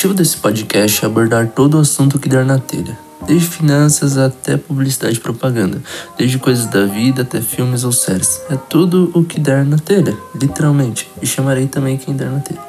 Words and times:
objetivo 0.00 0.14
desse 0.14 0.38
podcast 0.38 1.04
é 1.04 1.06
abordar 1.06 1.48
todo 1.48 1.76
o 1.76 1.80
assunto 1.80 2.18
que 2.18 2.26
der 2.26 2.42
na 2.42 2.58
telha, 2.58 2.98
desde 3.26 3.46
finanças 3.46 4.16
até 4.16 4.56
publicidade 4.56 5.18
e 5.18 5.20
propaganda, 5.20 5.82
desde 6.16 6.38
coisas 6.38 6.64
da 6.64 6.86
vida 6.86 7.20
até 7.20 7.42
filmes 7.42 7.84
ou 7.84 7.92
séries. 7.92 8.40
É 8.48 8.56
tudo 8.56 9.10
o 9.12 9.22
que 9.22 9.38
der 9.38 9.62
na 9.62 9.76
telha, 9.76 10.16
literalmente, 10.34 11.06
e 11.20 11.26
chamarei 11.26 11.66
também 11.66 11.98
quem 11.98 12.16
der 12.16 12.30
na 12.30 12.40
telha. 12.40 12.62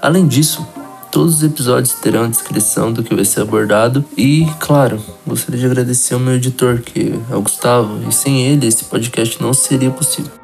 Além 0.00 0.26
disso, 0.26 0.66
todos 1.12 1.34
os 1.36 1.42
episódios 1.42 1.92
terão 1.96 2.24
a 2.24 2.28
descrição 2.28 2.90
do 2.90 3.02
que 3.02 3.14
vai 3.14 3.26
ser 3.26 3.42
abordado 3.42 4.02
e, 4.16 4.46
claro, 4.58 4.98
gostaria 5.26 5.60
de 5.60 5.66
agradecer 5.66 6.14
ao 6.14 6.20
meu 6.20 6.36
editor, 6.36 6.78
que 6.78 7.12
é 7.30 7.36
o 7.36 7.42
Gustavo, 7.42 8.08
e 8.08 8.12
sem 8.12 8.46
ele 8.46 8.66
esse 8.66 8.84
podcast 8.84 9.38
não 9.42 9.52
seria 9.52 9.90
possível. 9.90 10.43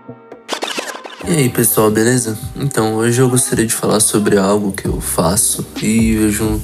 E 1.30 1.32
aí 1.32 1.48
pessoal, 1.48 1.92
beleza? 1.92 2.36
Então, 2.56 2.96
hoje 2.96 3.22
eu 3.22 3.30
gostaria 3.30 3.64
de 3.64 3.72
falar 3.72 4.00
sobre 4.00 4.36
algo 4.36 4.72
que 4.72 4.88
eu 4.88 5.00
faço 5.00 5.64
e 5.80 6.16
vejo 6.16 6.60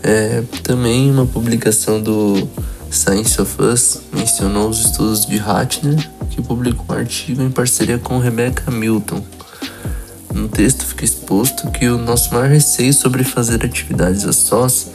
É, 0.03 0.43
também 0.63 1.11
uma 1.11 1.25
publicação 1.25 2.01
do 2.01 2.49
Science 2.91 3.41
of 3.41 3.61
Us 3.61 4.03
mencionou 4.13 4.69
os 4.69 4.85
estudos 4.85 5.27
de 5.27 5.39
Hatner, 5.39 6.11
que 6.31 6.43
publicou 6.43 6.85
um 6.95 6.99
artigo 6.99 7.43
em 7.43 7.51
parceria 7.51 7.99
com 7.99 8.19
Rebecca 8.19 8.71
Milton. 8.71 9.25
No 10.33 10.49
texto 10.49 10.85
fica 10.85 11.05
exposto 11.05 11.71
que 11.71 11.89
o 11.89 11.97
nosso 11.97 12.35
maior 12.35 12.49
receio 12.49 12.93
sobre 12.93 13.25
fazer 13.25 13.65
atividades 13.65 14.25
a 14.25 14.33
sós, 14.33 14.91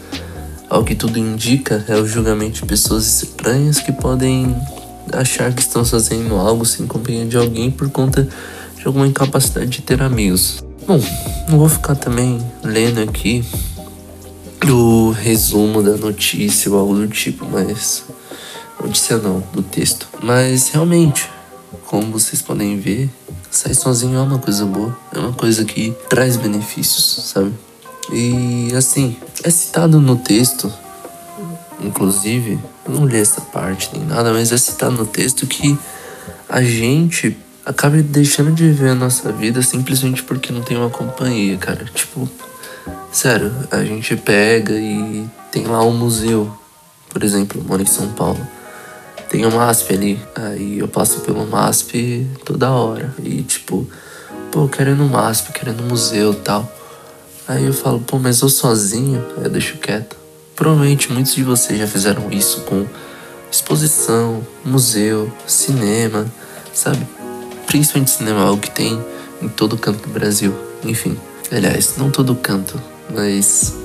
ao 0.69 0.83
que 0.83 0.93
tudo 0.93 1.17
indica, 1.17 1.83
é 1.87 1.95
o 1.95 2.05
julgamento 2.05 2.61
de 2.61 2.65
pessoas 2.65 3.23
estranhas 3.23 3.79
que 3.79 3.91
podem 3.91 4.55
achar 5.11 5.51
que 5.53 5.61
estão 5.61 5.83
fazendo 5.83 6.35
algo 6.35 6.65
sem 6.65 6.85
companhia 6.85 7.25
de 7.25 7.37
alguém 7.37 7.71
por 7.71 7.89
conta 7.89 8.27
de 8.79 8.87
alguma 8.87 9.05
incapacidade 9.05 9.67
de 9.67 9.81
ter 9.81 10.01
amigos. 10.01 10.63
Bom, 10.87 10.99
não 11.49 11.59
vou 11.59 11.69
ficar 11.69 11.95
também 11.95 12.41
lendo 12.63 13.01
aqui 13.01 13.43
o 14.67 15.11
resumo 15.11 15.83
da 15.83 15.97
notícia 15.97 16.71
ou 16.71 16.79
algo 16.79 16.95
do 16.95 17.07
tipo, 17.07 17.45
mas. 17.45 18.03
Notícia 18.81 19.17
não, 19.17 19.43
do 19.51 19.61
texto. 19.61 20.07
Mas 20.23 20.69
realmente, 20.69 21.29
como 21.85 22.13
vocês 22.13 22.41
podem 22.41 22.79
ver, 22.79 23.09
sair 23.51 23.75
sozinho 23.75 24.17
é 24.17 24.21
uma 24.21 24.39
coisa 24.39 24.65
boa, 24.65 24.97
é 25.13 25.19
uma 25.19 25.33
coisa 25.33 25.65
que 25.65 25.93
traz 26.09 26.37
benefícios, 26.37 27.31
sabe? 27.33 27.53
E 28.11 28.73
assim, 28.73 29.17
é 29.43 29.49
citado 29.49 29.99
no 29.99 30.15
texto, 30.15 30.71
inclusive, 31.81 32.57
não 32.87 33.05
li 33.05 33.17
essa 33.17 33.41
parte 33.41 33.89
nem 33.93 34.05
nada, 34.05 34.31
mas 34.31 34.51
é 34.51 34.57
citado 34.57 34.95
no 34.95 35.05
texto 35.05 35.45
que 35.45 35.77
a 36.47 36.63
gente 36.63 37.35
acaba 37.69 38.01
deixando 38.01 38.51
de 38.51 38.63
viver 38.63 38.89
a 38.89 38.95
nossa 38.95 39.31
vida 39.31 39.61
simplesmente 39.61 40.23
porque 40.23 40.51
não 40.51 40.61
tem 40.61 40.75
uma 40.75 40.89
companhia, 40.89 41.57
cara. 41.57 41.85
Tipo, 41.93 42.27
Sério, 43.11 43.51
a 43.71 43.83
gente 43.83 44.15
pega 44.15 44.73
e 44.73 45.27
tem 45.51 45.65
lá 45.65 45.83
um 45.83 45.91
museu, 45.91 46.55
por 47.09 47.23
exemplo, 47.23 47.59
eu 47.59 47.63
moro 47.63 47.81
em 47.81 47.85
São 47.85 48.07
Paulo. 48.09 48.39
Tem 49.29 49.45
o 49.45 49.51
MASP 49.51 49.93
ali, 49.93 50.21
aí 50.35 50.79
eu 50.79 50.87
passo 50.87 51.21
pelo 51.21 51.45
MASP 51.45 52.27
toda 52.45 52.71
hora. 52.71 53.13
E 53.23 53.41
tipo, 53.41 53.87
pô, 54.51 54.69
ir 54.79 54.95
no 54.95 55.09
MASP, 55.09 55.49
ir 55.49 55.73
no 55.73 55.83
museu 55.83 56.33
tal. 56.33 56.71
Aí 57.47 57.65
eu 57.65 57.73
falo, 57.73 57.99
pô, 57.99 58.19
mas 58.19 58.41
eu 58.41 58.49
sozinho, 58.49 59.25
eu 59.43 59.49
deixo 59.49 59.77
quieto. 59.77 60.15
Provavelmente 60.55 61.11
muitos 61.11 61.33
de 61.33 61.43
vocês 61.43 61.79
já 61.79 61.87
fizeram 61.87 62.31
isso 62.31 62.61
com 62.61 62.85
exposição, 63.51 64.45
museu, 64.63 65.31
cinema, 65.47 66.31
sabe? 66.73 67.05
Principalmente 67.69 68.09
cinema, 68.09 68.41
algo 68.41 68.59
que 68.59 68.71
tem 68.71 68.99
em 69.43 69.47
todo 69.47 69.77
canto 69.77 70.07
do 70.07 70.11
Brasil. 70.11 70.51
Enfim, 70.83 71.15
aliás, 71.51 71.93
não 71.97 72.09
todo 72.09 72.33
canto, 72.33 72.81
mas 73.13 73.75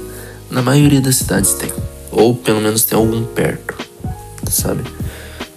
na 0.51 0.63
maioria 0.63 1.03
das 1.03 1.17
cidades 1.17 1.53
tem. 1.53 1.71
Ou 2.11 2.35
pelo 2.35 2.63
menos 2.63 2.87
tem 2.87 2.97
algum 2.97 3.23
perto, 3.27 3.77
sabe? 4.49 4.83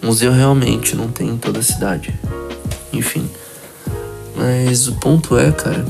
Museu 0.02 0.34
realmente 0.34 0.94
não 0.94 1.08
tem 1.08 1.30
em 1.30 1.38
toda 1.38 1.60
a 1.60 1.64
cidade. 1.64 2.14
Enfim. 2.92 3.30
Mas 4.36 4.90
o 4.90 4.96
ponto 4.96 5.38
é, 5.38 5.50
cara, 5.54 5.86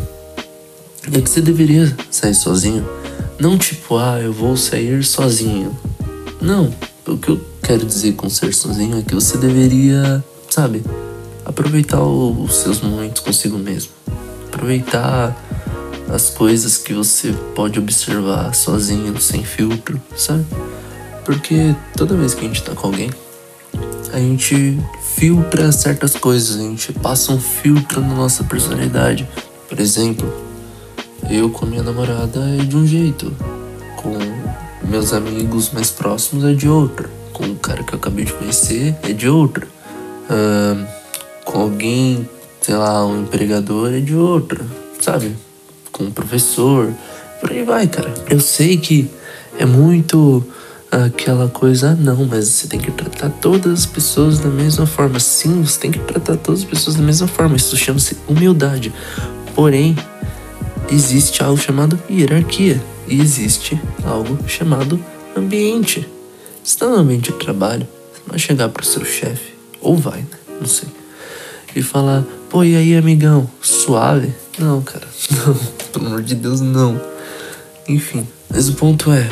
é 1.11 1.19
que 1.19 1.27
você 1.31 1.41
deveria 1.41 1.91
sair 2.11 2.35
sozinho. 2.35 2.87
Não 3.39 3.57
tipo, 3.57 3.97
ah, 3.97 4.19
eu 4.21 4.31
vou 4.31 4.55
sair 4.55 5.03
sozinho. 5.03 5.75
Não. 6.39 6.71
O 7.07 7.17
que 7.17 7.29
eu 7.29 7.41
quero 7.63 7.83
dizer 7.83 8.13
com 8.13 8.29
ser 8.29 8.53
sozinho 8.53 8.99
é 8.99 9.01
que 9.01 9.15
você 9.15 9.39
deveria, 9.39 10.23
sabe, 10.51 10.83
aproveitar 11.47 12.01
os 12.01 12.55
seus 12.57 12.81
momentos 12.81 13.21
consigo 13.21 13.57
mesmo. 13.57 13.91
Aproveitar 14.47 15.35
as 16.13 16.29
coisas 16.29 16.77
que 16.77 16.93
você 16.93 17.33
pode 17.55 17.79
observar 17.79 18.53
sozinho, 18.53 19.19
sem 19.19 19.43
filtro, 19.43 19.99
sabe? 20.15 20.45
Porque 21.25 21.73
toda 21.95 22.15
vez 22.15 22.33
que 22.33 22.45
a 22.45 22.47
gente 22.47 22.61
tá 22.61 22.73
com 22.73 22.87
alguém, 22.87 23.09
a 24.11 24.19
gente 24.19 24.77
filtra 25.15 25.71
certas 25.71 26.15
coisas, 26.15 26.57
a 26.57 26.63
gente 26.63 26.91
passa 26.93 27.31
um 27.31 27.39
filtro 27.39 28.01
na 28.01 28.13
nossa 28.13 28.43
personalidade. 28.43 29.27
Por 29.69 29.79
exemplo, 29.79 30.31
eu 31.29 31.49
com 31.49 31.65
minha 31.65 31.83
namorada 31.83 32.39
é 32.59 32.63
de 32.63 32.75
um 32.75 32.85
jeito, 32.85 33.33
com 33.97 34.17
meus 34.87 35.13
amigos 35.13 35.71
mais 35.71 35.91
próximos 35.91 36.43
é 36.45 36.53
de 36.53 36.67
outro, 36.67 37.09
com 37.33 37.45
o 37.45 37.55
cara 37.55 37.83
que 37.83 37.93
eu 37.93 37.97
acabei 37.97 38.25
de 38.25 38.33
conhecer 38.33 38.95
é 39.03 39.11
de 39.11 39.27
outro, 39.27 39.67
uh, 40.29 40.96
alguém, 41.59 42.27
sei 42.61 42.75
lá, 42.75 43.05
um 43.05 43.21
empregador 43.21 43.93
é 43.93 43.99
de 43.99 44.15
outro, 44.15 44.63
sabe? 44.99 45.35
com 45.97 46.05
o 46.05 46.11
professor, 46.11 46.93
por 47.41 47.51
aí 47.51 47.63
vai, 47.63 47.87
cara. 47.87 48.13
Eu 48.29 48.39
sei 48.39 48.77
que 48.77 49.09
é 49.57 49.65
muito 49.65 50.45
aquela 50.91 51.49
coisa, 51.49 51.91
ah, 51.91 51.95
não, 51.95 52.25
mas 52.25 52.47
você 52.47 52.67
tem 52.67 52.79
que 52.79 52.91
tratar 52.91 53.29
todas 53.29 53.79
as 53.79 53.85
pessoas 53.85 54.39
da 54.39 54.49
mesma 54.49 54.85
forma. 54.85 55.19
Sim, 55.19 55.63
você 55.63 55.79
tem 55.79 55.91
que 55.91 55.99
tratar 55.99 56.37
todas 56.37 56.61
as 56.61 56.65
pessoas 56.65 56.95
da 56.95 57.03
mesma 57.03 57.27
forma. 57.27 57.57
Isso 57.57 57.75
chama-se 57.75 58.15
humildade. 58.27 58.93
Porém, 59.55 59.97
existe 60.89 61.41
algo 61.41 61.57
chamado 61.57 61.99
hierarquia 62.09 62.81
e 63.07 63.19
existe 63.19 63.79
algo 64.05 64.37
chamado 64.47 65.03
ambiente. 65.35 66.07
Você 66.63 66.75
está 66.75 66.87
no 66.87 66.97
ambiente 66.97 67.31
de 67.31 67.39
trabalho, 67.39 67.87
você 68.13 68.19
não 68.19 68.29
vai 68.29 68.39
chegar 68.39 68.69
para 68.69 68.83
o 68.83 68.85
seu 68.85 69.03
chefe, 69.03 69.53
ou 69.81 69.95
vai, 69.95 70.19
né? 70.19 70.37
Não 70.59 70.67
sei. 70.67 70.96
E 71.77 71.83
falar, 71.83 72.23
pô, 72.49 72.63
e 72.63 72.75
aí, 72.75 72.97
amigão, 72.97 73.47
suave? 73.61 74.33
Não, 74.57 74.81
cara, 74.81 75.07
não, 75.29 75.53
pelo 75.93 76.07
amor 76.07 76.23
de 76.23 76.33
Deus, 76.33 76.59
não. 76.59 76.99
Enfim, 77.87 78.27
mas 78.49 78.67
o 78.67 78.73
ponto 78.73 79.11
é, 79.11 79.29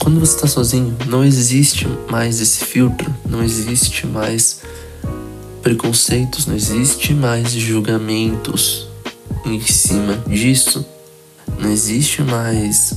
quando 0.00 0.18
você 0.18 0.34
está 0.34 0.48
sozinho, 0.48 0.96
não 1.06 1.24
existe 1.24 1.86
mais 2.10 2.40
esse 2.40 2.64
filtro, 2.64 3.14
não 3.24 3.40
existe 3.40 4.04
mais 4.04 4.62
preconceitos, 5.62 6.46
não 6.46 6.56
existe 6.56 7.14
mais 7.14 7.52
julgamentos 7.52 8.88
em 9.44 9.60
cima 9.60 10.18
disso. 10.26 10.84
Não 11.60 11.70
existe 11.70 12.20
mais, 12.20 12.94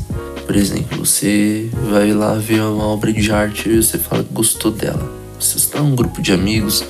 por 0.48 0.56
exemplo, 0.56 1.06
você 1.06 1.70
vai 1.92 2.12
lá 2.12 2.34
ver 2.34 2.64
uma 2.64 2.86
obra 2.86 3.14
de 3.14 3.32
arte 3.32 3.70
e 3.70 3.84
você 3.84 4.00
fala 4.00 4.24
que 4.24 4.34
gostou 4.34 4.72
dela. 4.72 5.14
Você 5.40 5.58
está 5.58 5.80
num 5.80 5.96
grupo 5.96 6.24
de 6.24 6.34
amigos 6.34 6.84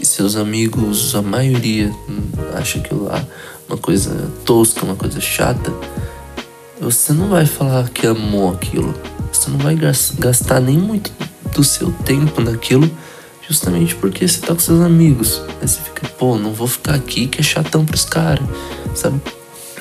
e 0.00 0.04
seus 0.04 0.36
amigos, 0.36 1.14
a 1.14 1.22
maioria, 1.22 1.92
acha 2.54 2.78
aquilo 2.78 3.04
lá 3.04 3.24
uma 3.68 3.76
coisa 3.76 4.30
tosca, 4.44 4.84
uma 4.84 4.94
coisa 4.94 5.20
chata 5.20 5.72
você 6.80 7.12
não 7.12 7.28
vai 7.28 7.46
falar 7.46 7.88
que 7.88 8.06
amou 8.06 8.52
aquilo. 8.52 8.94
Você 9.32 9.50
não 9.50 9.58
vai 9.58 9.76
gastar 10.18 10.60
nem 10.60 10.76
muito 10.76 11.10
do 11.54 11.64
seu 11.64 11.90
tempo 12.04 12.40
naquilo, 12.40 12.90
justamente 13.48 13.94
porque 13.94 14.26
você 14.26 14.40
tá 14.40 14.54
com 14.54 14.60
seus 14.60 14.80
amigos. 14.80 15.40
Aí 15.60 15.66
você 15.68 15.80
fica, 15.80 16.06
pô, 16.18 16.36
não 16.36 16.52
vou 16.52 16.66
ficar 16.66 16.94
aqui 16.94 17.26
que 17.26 17.40
é 17.40 17.42
chatão 17.42 17.84
pros 17.84 18.04
caras, 18.04 18.46
sabe? 18.94 19.20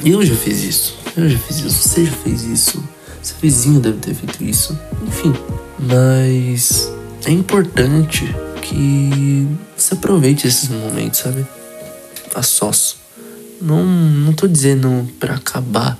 Eu 0.04 0.26
já 0.26 0.36
fiz 0.36 0.64
isso. 0.64 0.98
Eu 1.18 1.30
já 1.30 1.38
fiz 1.38 1.60
isso. 1.60 1.90
Você 1.90 2.06
já 2.06 2.12
fez 2.12 2.44
isso. 2.44 2.84
Seu 3.22 3.38
vizinho 3.42 3.80
deve 3.80 3.98
ter 3.98 4.14
feito 4.14 4.44
isso. 4.44 4.78
Enfim. 5.06 5.34
Mas 5.78 6.92
é 7.26 7.32
importante 7.32 8.34
que 8.68 9.48
você 9.78 9.94
aproveite 9.94 10.48
esses 10.48 10.70
momentos, 10.70 11.20
sabe? 11.20 11.46
A 12.34 12.42
sós. 12.42 12.98
Não, 13.62 13.86
não 13.86 14.34
tô 14.34 14.48
dizendo 14.48 15.08
para 15.20 15.36
acabar 15.36 15.98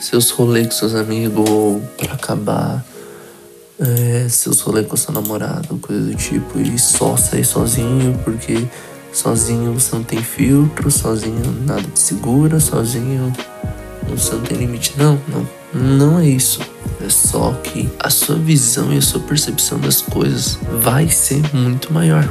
seus 0.00 0.30
rolês 0.30 0.68
com 0.68 0.72
seus 0.72 0.94
amigos 0.94 1.48
ou 1.48 1.80
pra 1.96 2.14
acabar 2.14 2.84
é, 3.78 4.26
seus 4.28 4.60
rolês 4.60 4.86
com 4.86 4.96
sua 4.96 5.14
namorada, 5.14 5.68
coisa 5.82 6.02
do 6.02 6.14
tipo, 6.14 6.58
e 6.58 6.78
só 6.78 7.16
sair 7.16 7.44
sozinho, 7.44 8.18
porque 8.24 8.66
sozinho 9.12 9.74
você 9.74 9.94
não 9.94 10.04
tem 10.04 10.22
filtro, 10.22 10.90
sozinho 10.90 11.52
nada 11.66 11.82
te 11.82 11.98
segura, 11.98 12.60
sozinho 12.60 13.32
você 14.08 14.34
não 14.34 14.42
tem 14.42 14.56
limite. 14.56 14.94
Não, 14.96 15.20
não. 15.28 15.57
Não 15.72 16.18
é 16.18 16.26
isso. 16.26 16.60
É 17.04 17.08
só 17.08 17.52
que 17.62 17.88
a 17.98 18.10
sua 18.10 18.36
visão 18.36 18.92
e 18.92 18.98
a 18.98 19.02
sua 19.02 19.20
percepção 19.20 19.78
das 19.78 20.00
coisas 20.00 20.58
vai 20.80 21.08
ser 21.08 21.42
muito 21.54 21.92
maior 21.92 22.28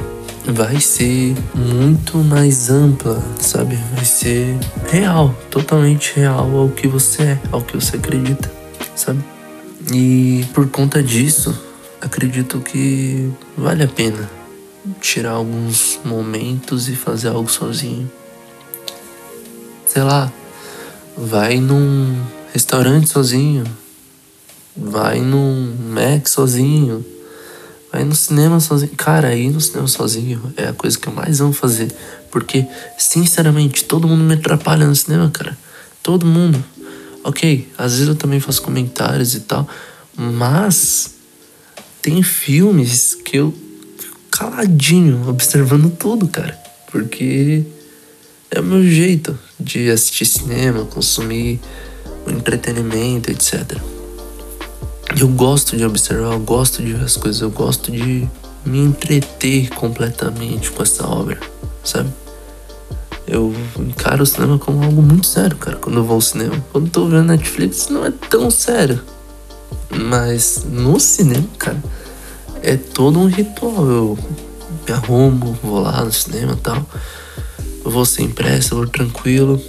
vai 0.50 0.80
ser 0.80 1.34
muito 1.54 2.18
mais 2.18 2.70
ampla, 2.70 3.22
sabe? 3.38 3.78
Vai 3.94 4.04
ser 4.04 4.58
real, 4.90 5.34
totalmente 5.50 6.14
real 6.16 6.56
ao 6.56 6.68
que 6.70 6.88
você 6.88 7.22
é, 7.22 7.38
ao 7.52 7.60
que 7.60 7.74
você 7.76 7.96
acredita, 7.96 8.50
sabe? 8.96 9.22
E 9.92 10.44
por 10.54 10.68
conta 10.70 11.02
disso, 11.02 11.56
acredito 12.00 12.60
que 12.60 13.30
vale 13.56 13.82
a 13.82 13.88
pena 13.88 14.30
tirar 15.00 15.32
alguns 15.32 16.00
momentos 16.04 16.88
e 16.88 16.96
fazer 16.96 17.28
algo 17.28 17.50
sozinho. 17.50 18.10
Sei 19.86 20.02
lá, 20.02 20.32
vai 21.16 21.58
num 21.58 22.16
restaurante 22.52 23.08
sozinho, 23.08 23.64
vai 24.76 25.20
num 25.20 25.74
Mac 25.90 26.26
sozinho 26.28 27.04
Vai 27.92 28.04
no 28.04 28.14
cinema 28.14 28.60
sozinho. 28.60 28.92
Cara, 28.96 29.34
ir 29.34 29.50
no 29.50 29.60
cinema 29.60 29.88
sozinho 29.88 30.52
é 30.56 30.68
a 30.68 30.72
coisa 30.72 30.98
que 30.98 31.08
eu 31.08 31.12
mais 31.12 31.40
amo 31.40 31.52
fazer. 31.52 31.90
Porque, 32.30 32.66
sinceramente, 32.98 33.84
todo 33.84 34.06
mundo 34.06 34.22
me 34.22 34.34
atrapalha 34.34 34.86
no 34.86 34.94
cinema, 34.94 35.30
cara. 35.30 35.56
Todo 36.02 36.26
mundo. 36.26 36.62
Ok, 37.24 37.68
às 37.76 37.92
vezes 37.92 38.08
eu 38.08 38.14
também 38.14 38.40
faço 38.40 38.62
comentários 38.62 39.34
e 39.34 39.40
tal. 39.40 39.66
Mas 40.14 41.14
tem 42.02 42.22
filmes 42.22 43.14
que 43.24 43.38
eu 43.38 43.54
fico 43.98 44.18
caladinho, 44.30 45.26
observando 45.28 45.90
tudo, 45.90 46.28
cara. 46.28 46.58
Porque 46.90 47.64
é 48.50 48.60
o 48.60 48.64
meu 48.64 48.84
jeito 48.84 49.38
de 49.58 49.90
assistir 49.90 50.26
cinema, 50.26 50.84
consumir 50.84 51.58
entretenimento, 52.30 53.30
etc. 53.30 53.78
Eu 55.18 55.28
gosto 55.28 55.76
de 55.76 55.84
observar, 55.84 56.34
eu 56.34 56.40
gosto 56.40 56.82
de 56.82 56.92
ver 56.92 57.04
as 57.04 57.16
coisas, 57.16 57.40
eu 57.40 57.50
gosto 57.50 57.90
de 57.90 58.28
me 58.64 58.78
entreter 58.78 59.70
completamente 59.70 60.70
com 60.70 60.82
essa 60.82 61.06
obra, 61.06 61.38
sabe? 61.82 62.10
Eu 63.26 63.54
encaro 63.78 64.22
o 64.22 64.26
cinema 64.26 64.58
como 64.58 64.82
algo 64.82 65.02
muito 65.02 65.26
sério, 65.26 65.56
cara, 65.56 65.76
quando 65.76 65.96
eu 65.96 66.04
vou 66.04 66.14
ao 66.14 66.20
cinema. 66.20 66.64
Quando 66.72 66.86
eu 66.86 66.90
tô 66.90 67.06
vendo 67.06 67.24
Netflix, 67.24 67.88
não 67.88 68.04
é 68.04 68.10
tão 68.10 68.50
sério. 68.50 69.02
Mas 69.90 70.64
no 70.64 71.00
cinema, 71.00 71.48
cara, 71.58 71.82
é 72.62 72.76
todo 72.76 73.18
um 73.18 73.26
ritual. 73.26 73.86
Eu 73.86 74.18
me 74.86 74.94
arrumo, 74.94 75.58
vou 75.62 75.80
lá 75.80 76.04
no 76.04 76.12
cinema 76.12 76.52
e 76.52 76.56
tal. 76.56 76.86
Eu 77.84 77.90
vou 77.90 78.04
sem 78.04 78.28
pressa, 78.28 78.74
vou 78.74 78.86
tranquilo, 78.86 79.60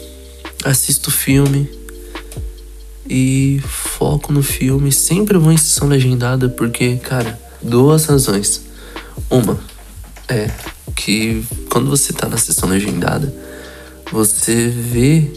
assisto 0.63 1.09
filme 1.09 1.78
e 3.09 3.59
foco 3.65 4.31
no 4.31 4.43
filme. 4.43 4.91
Sempre 4.91 5.37
vou 5.37 5.51
em 5.51 5.57
sessão 5.57 5.87
legendada 5.87 6.47
porque, 6.47 6.97
cara, 6.97 7.39
duas 7.61 8.05
razões. 8.05 8.61
Uma 9.29 9.59
é 10.27 10.49
que 10.95 11.43
quando 11.69 11.89
você 11.89 12.13
tá 12.13 12.27
na 12.27 12.37
sessão 12.37 12.69
legendada, 12.69 13.33
você 14.11 14.67
vê 14.67 15.31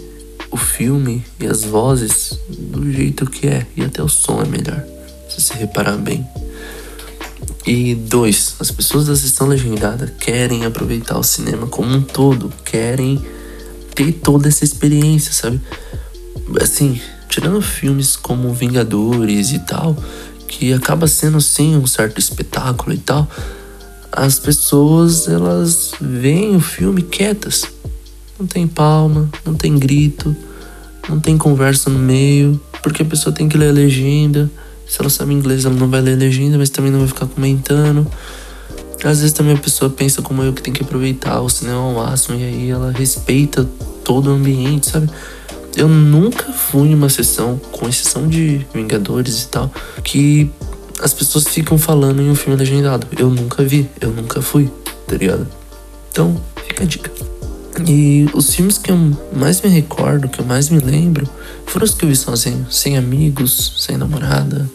o 0.50 0.57
filme 0.57 1.25
e 1.41 1.47
as 1.47 1.64
vozes 1.64 2.38
do 2.49 2.93
jeito 2.93 3.25
que 3.25 3.47
é, 3.47 3.67
e 3.75 3.83
até 3.83 4.02
o 4.02 4.09
som 4.09 4.43
é 4.43 4.47
melhor, 4.47 4.85
se 5.29 5.41
você 5.41 5.55
reparar 5.55 5.97
bem. 5.97 6.26
E 7.67 7.95
dois, 7.95 8.57
as 8.59 8.71
pessoas 8.71 9.07
da 9.07 9.17
sessão 9.17 9.47
legendada 9.47 10.12
querem 10.19 10.64
aproveitar 10.64 11.17
o 11.17 11.23
cinema 11.23 11.67
como 11.67 11.95
um 11.95 12.02
todo, 12.02 12.52
querem 12.64 13.25
ter 13.95 14.12
toda 14.12 14.49
essa 14.49 14.64
experiência, 14.64 15.33
sabe? 15.33 15.61
Assim, 16.61 17.00
tirando 17.33 17.62
filmes 17.62 18.15
como 18.15 18.53
Vingadores 18.53 19.53
e 19.53 19.59
tal, 19.61 19.97
que 20.47 20.71
acaba 20.75 21.07
sendo 21.07 21.41
sim 21.41 21.75
um 21.75 21.87
certo 21.87 22.19
espetáculo 22.19 22.95
e 22.95 22.99
tal, 22.99 23.27
as 24.12 24.39
pessoas 24.39 25.27
elas 25.27 25.93
veem 25.99 26.55
o 26.57 26.61
filme 26.61 27.01
quietas. 27.01 27.65
Não 28.39 28.47
tem 28.47 28.67
palma, 28.67 29.31
não 29.47 29.55
tem 29.55 29.79
grito, 29.79 30.37
não 31.09 31.19
tem 31.19 31.39
conversa 31.39 31.89
no 31.89 31.99
meio, 31.99 32.61
porque 32.83 33.01
a 33.01 33.07
pessoa 33.07 33.35
tem 33.35 33.49
que 33.49 33.57
ler 33.57 33.71
a 33.71 33.73
legenda. 33.73 34.51
Se 34.87 35.01
ela 35.01 35.09
sabe 35.09 35.33
inglês, 35.33 35.65
ela 35.65 35.75
não 35.75 35.89
vai 35.89 36.03
ler 36.03 36.12
a 36.12 36.19
legenda, 36.19 36.59
mas 36.59 36.69
também 36.69 36.93
não 36.93 36.99
vai 36.99 37.09
ficar 37.09 37.27
comentando. 37.27 38.07
Às 39.03 39.21
vezes 39.21 39.33
também 39.33 39.55
a 39.55 39.59
pessoa 39.59 39.91
pensa 39.91 40.21
como 40.21 40.43
eu 40.43 40.53
que 40.53 40.61
tem 40.61 40.73
que 40.73 40.83
aproveitar 40.83 41.41
o 41.41 41.49
cinema 41.49 41.79
ao 41.79 41.95
máximo 41.95 42.39
e 42.39 42.45
aí 42.45 42.69
ela 42.69 42.93
respeita 42.93 43.67
todo 44.05 44.27
o 44.27 44.35
ambiente, 44.35 44.91
sabe? 44.91 45.09
Eu 45.76 45.88
nunca 45.88 46.52
fui 46.52 46.88
em 46.88 46.95
uma 46.95 47.09
sessão, 47.09 47.59
com 47.71 47.88
exceção 47.88 48.29
de 48.29 48.67
Vingadores 48.75 49.43
e 49.43 49.49
tal, 49.49 49.73
que 50.05 50.50
as 51.00 51.14
pessoas 51.14 51.49
ficam 51.49 51.79
falando 51.79 52.21
em 52.21 52.31
um 52.31 52.35
filme 52.35 52.59
legendado. 52.59 53.07
Eu 53.19 53.31
nunca 53.31 53.64
vi, 53.64 53.88
eu 54.00 54.11
nunca 54.11 54.43
fui, 54.43 54.71
tá 55.07 55.17
ligado? 55.17 55.47
Então, 56.11 56.41
fica 56.69 56.85
a 56.85 56.87
dica. 56.87 57.11
E 57.87 58.29
os 58.35 58.55
filmes 58.55 58.76
que 58.76 58.91
eu 58.91 58.97
mais 59.33 59.62
me 59.62 59.71
recordo, 59.71 60.29
que 60.29 60.41
eu 60.41 60.45
mais 60.45 60.69
me 60.69 60.79
lembro, 60.79 61.26
foram 61.67 61.85
os 61.85 61.95
que 61.95 62.05
eu 62.05 62.09
vi 62.09 62.17
sozinho, 62.17 62.67
sem 62.71 62.99
amigos, 62.99 63.75
sem 63.79 63.97
namorada, 63.97 64.71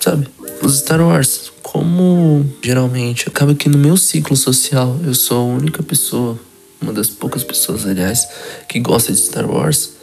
sabe? 0.00 0.26
Os 0.60 0.78
Star 0.78 1.00
Wars. 1.00 1.52
Como 1.62 2.46
geralmente 2.62 3.28
acaba 3.28 3.54
que 3.54 3.68
no 3.68 3.76
meu 3.76 3.96
ciclo 3.96 4.34
social 4.34 4.98
eu 5.04 5.14
sou 5.14 5.38
a 5.38 5.54
única 5.54 5.82
pessoa, 5.82 6.38
uma 6.80 6.94
das 6.94 7.10
poucas 7.10 7.44
pessoas, 7.44 7.86
aliás, 7.86 8.26
que 8.66 8.80
gosta 8.80 9.12
de 9.12 9.18
Star 9.18 9.48
Wars 9.48 9.97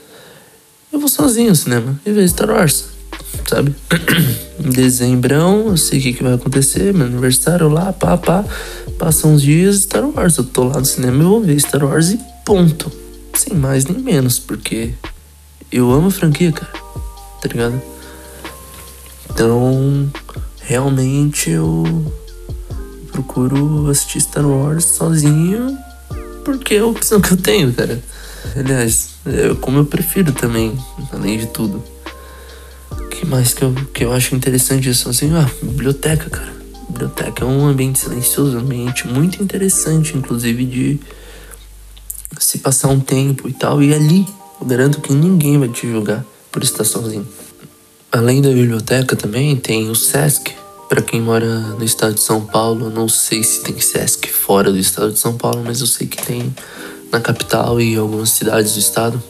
eu 0.96 1.00
vou 1.00 1.10
sozinho 1.10 1.50
ao 1.50 1.56
cinema 1.56 2.00
e 2.06 2.12
vejo 2.12 2.30
Star 2.30 2.50
Wars, 2.50 2.86
sabe? 3.46 3.76
em 4.64 4.70
dezembrão, 4.72 5.68
eu 5.68 5.78
sei 5.78 6.00
o 6.00 6.02
que, 6.02 6.14
que 6.14 6.24
vai 6.24 6.34
acontecer, 6.34 6.94
meu 6.94 7.06
aniversário 7.06 7.68
lá, 7.68 7.92
pá, 7.92 8.18
pá. 8.18 8.46
Passam 8.98 9.34
uns 9.34 9.42
dias, 9.42 9.82
Star 9.82 10.06
Wars. 10.06 10.38
Eu 10.38 10.46
tô 10.46 10.64
lá 10.64 10.80
no 10.80 10.86
cinema 10.86 11.22
e 11.22 11.26
vou 11.26 11.42
ver 11.42 11.60
Star 11.60 11.84
Wars 11.84 12.12
e 12.12 12.20
ponto. 12.46 12.90
Sem 13.34 13.58
mais 13.58 13.86
nem 13.86 14.00
menos, 14.00 14.40
porque 14.40 14.94
eu 15.70 15.92
amo 15.92 16.08
a 16.08 16.12
franquia, 16.12 16.54
cara. 16.54 16.72
Tá 17.42 17.50
ligado? 17.50 17.82
Então, 19.30 20.10
realmente 20.62 21.50
eu 21.50 21.84
procuro 23.12 23.90
assistir 23.90 24.22
Star 24.22 24.48
Wars 24.48 24.86
sozinho 24.86 25.78
porque 26.46 26.76
é 26.76 26.80
a 26.80 26.86
opção 26.86 27.20
que 27.20 27.34
eu 27.34 27.38
tenho, 27.38 27.74
cara. 27.74 28.02
Aliás, 28.56 29.15
como 29.62 29.80
eu 29.80 29.86
prefiro 29.86 30.32
também, 30.32 30.78
além 31.12 31.38
de 31.38 31.48
tudo. 31.48 31.84
O 32.92 33.08
que 33.08 33.26
mais 33.26 33.54
que 33.54 33.64
eu, 33.64 33.74
que 33.94 34.06
eu 34.06 34.14
acho 34.14 34.36
interessante 34.36 34.88
é 34.88 34.92
assim, 34.92 35.34
ah, 35.34 35.50
biblioteca, 35.62 36.30
cara. 36.30 36.54
Biblioteca 36.88 37.44
é 37.44 37.48
um 37.48 37.66
ambiente 37.66 38.00
silencioso, 38.00 38.58
um 38.58 38.62
ambiente 38.62 39.08
muito 39.08 39.42
interessante, 39.42 40.16
inclusive 40.16 40.66
de 40.66 41.00
se 42.40 42.60
passar 42.60 42.90
um 42.90 43.00
tempo 43.00 43.50
e 43.50 43.54
tal. 43.54 43.82
E 43.82 43.94
ali, 43.94 44.28
eu 44.62 44.68
garanto 44.68 45.02
que 45.02 45.14
ninguém 45.14 45.58
vai 45.58 45.70
te 45.70 45.90
julgar 45.90 46.24
por 46.52 46.64
estar 46.64 46.84
sozinho. 46.84 47.28
Além 48.12 48.42
da 48.42 48.50
biblioteca 48.50 49.16
também 49.16 49.56
tem 49.56 49.90
o 49.90 49.96
Sesc. 49.96 50.54
Para 50.88 51.02
quem 51.02 51.20
mora 51.20 51.48
no 51.50 51.84
estado 51.84 52.14
de 52.14 52.22
São 52.22 52.46
Paulo, 52.46 52.92
não 52.92 53.10
sei 53.10 53.44
se 53.44 53.62
tem 53.64 53.80
Sesc 53.80 54.32
fora 54.32 54.72
do 54.72 54.78
estado 54.78 55.12
de 55.12 55.20
São 55.20 55.36
Paulo, 55.36 55.64
mas 55.66 55.82
eu 55.82 55.88
sei 55.88 56.06
que 56.06 56.24
tem 56.24 56.54
na 57.16 57.22
capital 57.22 57.80
e 57.80 57.96
algumas 57.96 58.30
cidades 58.30 58.74
do 58.74 58.80
estado. 58.80 59.24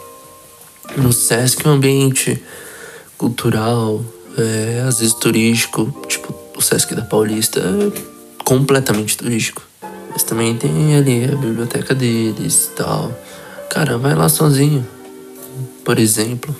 No 0.97 1.13
Sesc 1.13 1.65
é 1.65 1.69
um 1.69 1.73
ambiente 1.73 2.41
cultural, 3.17 4.03
é, 4.37 4.83
às 4.87 4.99
vezes 4.99 5.13
turístico, 5.13 5.93
tipo 6.07 6.33
o 6.57 6.61
Sesc 6.61 6.95
da 6.95 7.03
Paulista 7.03 7.59
é 7.59 8.43
completamente 8.43 9.17
turístico. 9.17 9.61
Mas 10.11 10.23
também 10.23 10.55
tem 10.55 10.95
ali 10.95 11.25
a 11.25 11.35
biblioteca 11.35 11.93
deles 11.93 12.69
e 12.71 12.75
tal. 12.75 13.11
Cara, 13.69 13.97
vai 13.97 14.15
lá 14.15 14.29
sozinho. 14.29 14.87
Por 15.83 15.99
exemplo, 15.99 16.55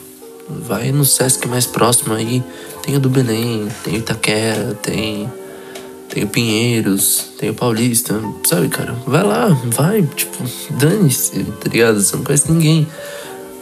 vai 0.48 0.92
no 0.92 1.06
Sesc 1.06 1.48
mais 1.48 1.66
próximo 1.66 2.14
aí. 2.14 2.44
Tem 2.84 2.96
o 2.96 3.00
do 3.00 3.10
Belém, 3.10 3.68
tem 3.84 3.96
Itaquera, 3.96 4.76
tem 4.76 5.32
tem 6.16 6.24
o 6.24 6.28
Pinheiros, 6.28 7.26
tem 7.38 7.50
o 7.50 7.54
Paulista, 7.54 8.18
sabe, 8.46 8.70
cara? 8.70 8.96
Vai 9.06 9.22
lá, 9.22 9.50
vai, 9.66 10.02
tipo, 10.02 10.46
dane-se, 10.80 11.44
tá 11.44 11.70
ligado? 11.70 12.02
Você 12.02 12.16
não 12.16 12.24
conhece 12.24 12.50
ninguém. 12.50 12.88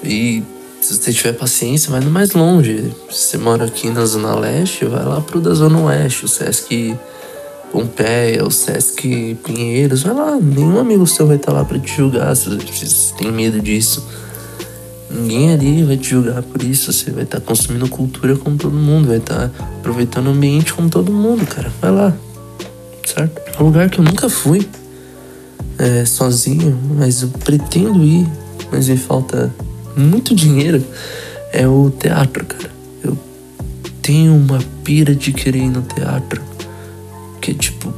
E 0.04 0.44
se 0.80 0.96
você 0.96 1.12
tiver 1.12 1.34
paciência, 1.34 1.90
vai 1.90 2.00
no 2.00 2.12
mais 2.12 2.34
longe. 2.34 2.94
Se 3.10 3.30
você 3.30 3.38
mora 3.40 3.66
aqui 3.66 3.90
na 3.90 4.06
Zona 4.06 4.36
Leste, 4.36 4.86
vai 4.86 5.04
lá 5.04 5.20
pro 5.20 5.42
da 5.42 5.52
Zona 5.56 5.80
Oeste, 5.80 6.26
o 6.26 6.28
Sesc 6.28 6.96
Pompeia, 7.72 8.46
o 8.46 8.52
Sesc 8.52 9.36
Pinheiros, 9.44 10.04
vai 10.04 10.14
lá. 10.14 10.36
Nenhum 10.40 10.78
amigo 10.78 11.08
seu 11.08 11.26
vai 11.26 11.38
estar 11.38 11.54
tá 11.54 11.58
lá 11.58 11.66
pra 11.66 11.80
te 11.80 11.98
julgar 11.98 12.36
se 12.36 12.50
você 12.50 13.16
tem 13.18 13.32
medo 13.32 13.60
disso. 13.60 14.06
Ninguém 15.10 15.54
ali 15.54 15.84
vai 15.84 15.98
te 15.98 16.12
julgar 16.12 16.44
por 16.44 16.62
isso. 16.62 16.94
Você 16.94 17.10
vai 17.10 17.24
estar 17.24 17.40
tá 17.40 17.46
consumindo 17.48 17.90
cultura 17.90 18.36
como 18.36 18.58
todo 18.58 18.76
mundo, 18.76 19.08
vai 19.08 19.18
estar 19.18 19.50
tá 19.50 19.64
aproveitando 19.80 20.28
o 20.28 20.30
ambiente 20.30 20.72
como 20.72 20.88
todo 20.88 21.12
mundo, 21.12 21.48
cara. 21.48 21.74
Vai 21.82 21.90
lá 21.90 22.14
certo? 23.06 23.42
É 23.58 23.62
um 23.62 23.66
lugar 23.66 23.90
que 23.90 24.00
eu 24.00 24.04
nunca 24.04 24.30
fui 24.30 24.68
é, 25.78 26.06
sozinho, 26.06 26.78
mas 26.98 27.22
eu 27.22 27.30
pretendo 27.30 28.04
ir, 28.04 28.28
mas 28.72 28.88
me 28.88 28.98
falta 28.98 29.54
muito 29.96 30.36
dinheiro. 30.36 30.84
É 31.52 31.68
o 31.68 31.92
teatro, 31.92 32.46
cara. 32.46 32.72
Eu 33.04 33.18
tenho 34.02 34.36
uma 34.36 34.60
pira 34.84 35.16
de 35.16 35.32
querer 35.32 35.60
ir 35.60 35.70
no 35.70 35.82
teatro 35.82 36.42
que 37.40 37.52
é 37.52 37.54
tipo 37.54 37.94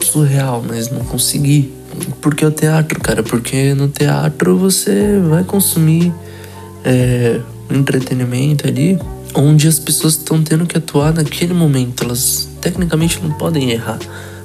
surreal, 0.00 0.62
mas 0.66 0.90
não 0.90 1.00
consegui. 1.04 1.72
Porque 2.20 2.44
é 2.44 2.48
o 2.48 2.50
teatro, 2.50 3.00
cara? 3.00 3.22
Porque 3.22 3.74
no 3.74 3.88
teatro 3.88 4.58
você 4.58 5.18
vai 5.28 5.42
consumir 5.44 6.12
é, 6.84 7.40
entretenimento 7.70 8.66
ali 8.66 8.98
onde 9.34 9.66
as 9.66 9.78
pessoas 9.78 10.14
estão 10.14 10.42
tendo 10.42 10.66
que 10.66 10.76
atuar 10.76 11.12
naquele 11.12 11.54
momento. 11.54 12.04
Elas 12.04 12.48
tecnicamente 12.60 13.20
não 13.20 13.32
podem 13.32 13.70
errar 13.70 13.98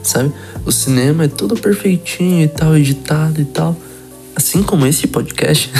sabe? 0.03 0.31
O 0.65 0.71
cinema 0.71 1.25
é 1.25 1.27
tudo 1.27 1.55
perfeitinho 1.55 2.43
e 2.43 2.47
tal, 2.47 2.75
editado 2.77 3.41
e 3.41 3.45
tal. 3.45 3.75
Assim 4.35 4.63
como 4.63 4.85
esse 4.85 5.07
podcast. 5.07 5.71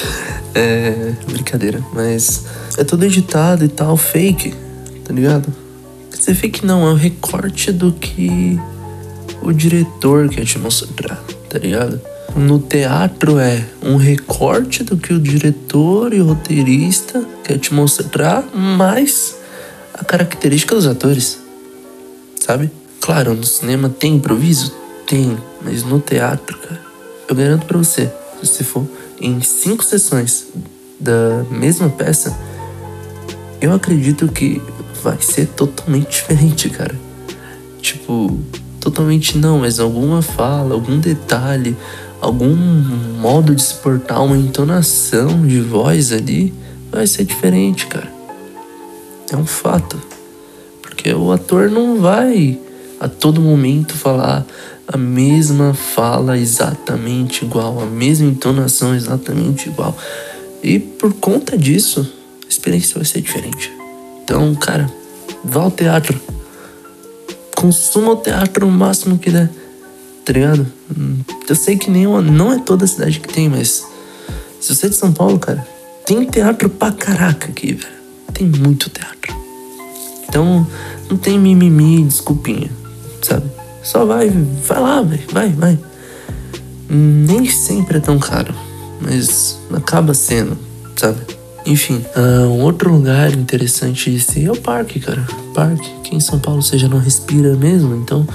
é. 0.54 1.14
Brincadeira, 1.26 1.84
mas 1.92 2.44
é 2.78 2.84
tudo 2.84 3.04
editado 3.04 3.64
e 3.64 3.68
tal, 3.68 3.96
fake, 3.96 4.54
tá 5.04 5.12
ligado? 5.12 5.52
Quer 6.10 6.18
dizer, 6.18 6.34
fake 6.34 6.64
não, 6.64 6.86
é 6.86 6.92
o 6.92 6.94
recorte 6.94 7.72
do 7.72 7.92
que 7.92 8.58
o 9.42 9.52
diretor 9.52 10.28
quer 10.28 10.44
te 10.44 10.58
mostrar, 10.58 11.22
tá 11.48 11.58
ligado? 11.58 12.00
No 12.34 12.58
teatro 12.58 13.38
é 13.38 13.62
um 13.82 13.96
recorte 13.96 14.82
do 14.82 14.96
que 14.96 15.12
o 15.12 15.20
diretor 15.20 16.14
e 16.14 16.20
o 16.20 16.28
roteirista 16.28 17.22
quer 17.44 17.58
te 17.58 17.74
mostrar, 17.74 18.42
mais 18.54 19.36
a 19.92 20.04
característica 20.04 20.74
dos 20.74 20.86
atores, 20.86 21.38
sabe? 22.40 22.70
Claro, 23.02 23.34
no 23.34 23.44
cinema 23.44 23.88
tem 23.88 24.14
improviso? 24.14 24.72
Tem, 25.08 25.36
mas 25.60 25.82
no 25.82 25.98
teatro, 25.98 26.56
cara, 26.56 26.80
eu 27.28 27.34
garanto 27.34 27.66
pra 27.66 27.76
você, 27.76 28.06
se 28.40 28.46
você 28.46 28.62
for 28.62 28.86
em 29.20 29.40
cinco 29.40 29.84
sessões 29.84 30.46
da 31.00 31.44
mesma 31.50 31.88
peça, 31.88 32.32
eu 33.60 33.72
acredito 33.72 34.28
que 34.28 34.62
vai 35.02 35.20
ser 35.20 35.48
totalmente 35.48 36.10
diferente, 36.22 36.70
cara. 36.70 36.94
Tipo, 37.80 38.38
totalmente 38.78 39.36
não, 39.36 39.58
mas 39.58 39.80
alguma 39.80 40.22
fala, 40.22 40.74
algum 40.74 40.96
detalhe, 41.00 41.76
algum 42.20 42.54
modo 43.20 43.52
de 43.52 43.62
se 43.62 43.74
portar, 43.74 44.22
uma 44.22 44.38
entonação 44.38 45.44
de 45.44 45.60
voz 45.60 46.12
ali 46.12 46.54
vai 46.88 47.08
ser 47.08 47.24
diferente, 47.24 47.88
cara. 47.88 48.12
É 49.32 49.36
um 49.36 49.44
fato. 49.44 50.00
Porque 50.80 51.12
o 51.12 51.32
ator 51.32 51.68
não 51.68 52.00
vai 52.00 52.60
a 53.02 53.08
todo 53.08 53.40
momento 53.40 53.96
falar 53.96 54.46
a 54.86 54.96
mesma 54.96 55.74
fala 55.74 56.38
exatamente 56.38 57.44
igual, 57.44 57.80
a 57.80 57.86
mesma 57.86 58.28
entonação 58.28 58.94
exatamente 58.94 59.68
igual. 59.68 59.96
E 60.62 60.78
por 60.78 61.12
conta 61.14 61.58
disso, 61.58 62.08
a 62.44 62.48
experiência 62.48 62.94
vai 62.94 63.04
ser 63.04 63.20
diferente. 63.20 63.72
Então, 64.22 64.54
cara, 64.54 64.88
vá 65.42 65.62
ao 65.62 65.70
teatro. 65.72 66.20
Consuma 67.56 68.12
o 68.12 68.16
teatro 68.16 68.68
o 68.68 68.70
máximo 68.70 69.18
que 69.18 69.30
der. 69.30 69.50
Tá 70.24 70.32
ligado? 70.32 70.64
Eu 71.48 71.56
sei 71.56 71.76
que 71.76 71.90
nenhuma, 71.90 72.22
não 72.22 72.52
é 72.52 72.60
toda 72.60 72.84
a 72.84 72.88
cidade 72.88 73.18
que 73.18 73.26
tem, 73.26 73.48
mas 73.48 73.84
se 74.60 74.72
você 74.72 74.86
é 74.86 74.88
de 74.88 74.94
São 74.94 75.12
Paulo, 75.12 75.40
cara, 75.40 75.66
tem 76.06 76.24
teatro 76.24 76.70
pra 76.70 76.92
caraca 76.92 77.48
aqui, 77.48 77.72
velho. 77.72 78.02
Tem 78.32 78.46
muito 78.46 78.88
teatro. 78.88 79.34
Então, 80.28 80.64
não 81.10 81.16
tem 81.16 81.36
mimimi, 81.36 82.04
desculpinha? 82.04 82.81
Só 83.92 84.06
vai, 84.06 84.30
vai 84.30 84.80
lá, 84.80 85.02
vai, 85.02 85.20
vai, 85.30 85.48
vai. 85.50 85.78
Nem 86.88 87.44
sempre 87.50 87.98
é 87.98 88.00
tão 88.00 88.18
caro, 88.18 88.54
mas 88.98 89.60
acaba 89.70 90.14
sendo, 90.14 90.56
sabe? 90.96 91.18
Enfim, 91.66 92.02
uh, 92.16 92.46
um 92.46 92.62
outro 92.62 92.90
lugar 92.90 93.30
interessante 93.34 94.08
esse 94.08 94.46
é 94.46 94.50
o 94.50 94.56
parque, 94.56 94.98
cara. 94.98 95.22
Parque. 95.52 95.92
Aqui 95.98 96.16
em 96.16 96.20
São 96.20 96.38
Paulo 96.38 96.62
você 96.62 96.78
já 96.78 96.88
não 96.88 96.98
respira 96.98 97.54
mesmo, 97.54 97.94
então 97.96 98.26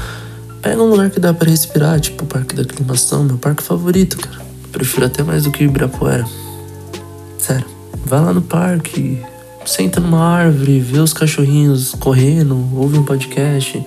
pega 0.62 0.80
um 0.80 0.92
lugar 0.92 1.10
que 1.10 1.20
dá 1.20 1.34
para 1.34 1.50
respirar, 1.50 2.00
tipo 2.00 2.24
o 2.24 2.28
Parque 2.28 2.54
da 2.54 2.62
Aclimação, 2.62 3.24
meu 3.24 3.40
parque 3.40 3.64
favorito, 3.64 4.20
cara. 4.20 4.46
Prefiro 4.72 5.08
até 5.08 5.24
mais 5.24 5.46
do 5.46 5.52
que 5.52 5.64
Ibirapuera. 5.64 6.28
Sério, 7.40 7.66
vai 8.06 8.22
lá 8.22 8.32
no 8.32 8.44
parque, 8.44 9.20
senta 9.66 10.00
numa 10.00 10.24
árvore, 10.24 10.80
vê 10.80 11.00
os 11.00 11.14
cachorrinhos 11.14 11.96
correndo, 12.00 12.64
ouve 12.76 13.00
um 13.00 13.04
podcast 13.04 13.84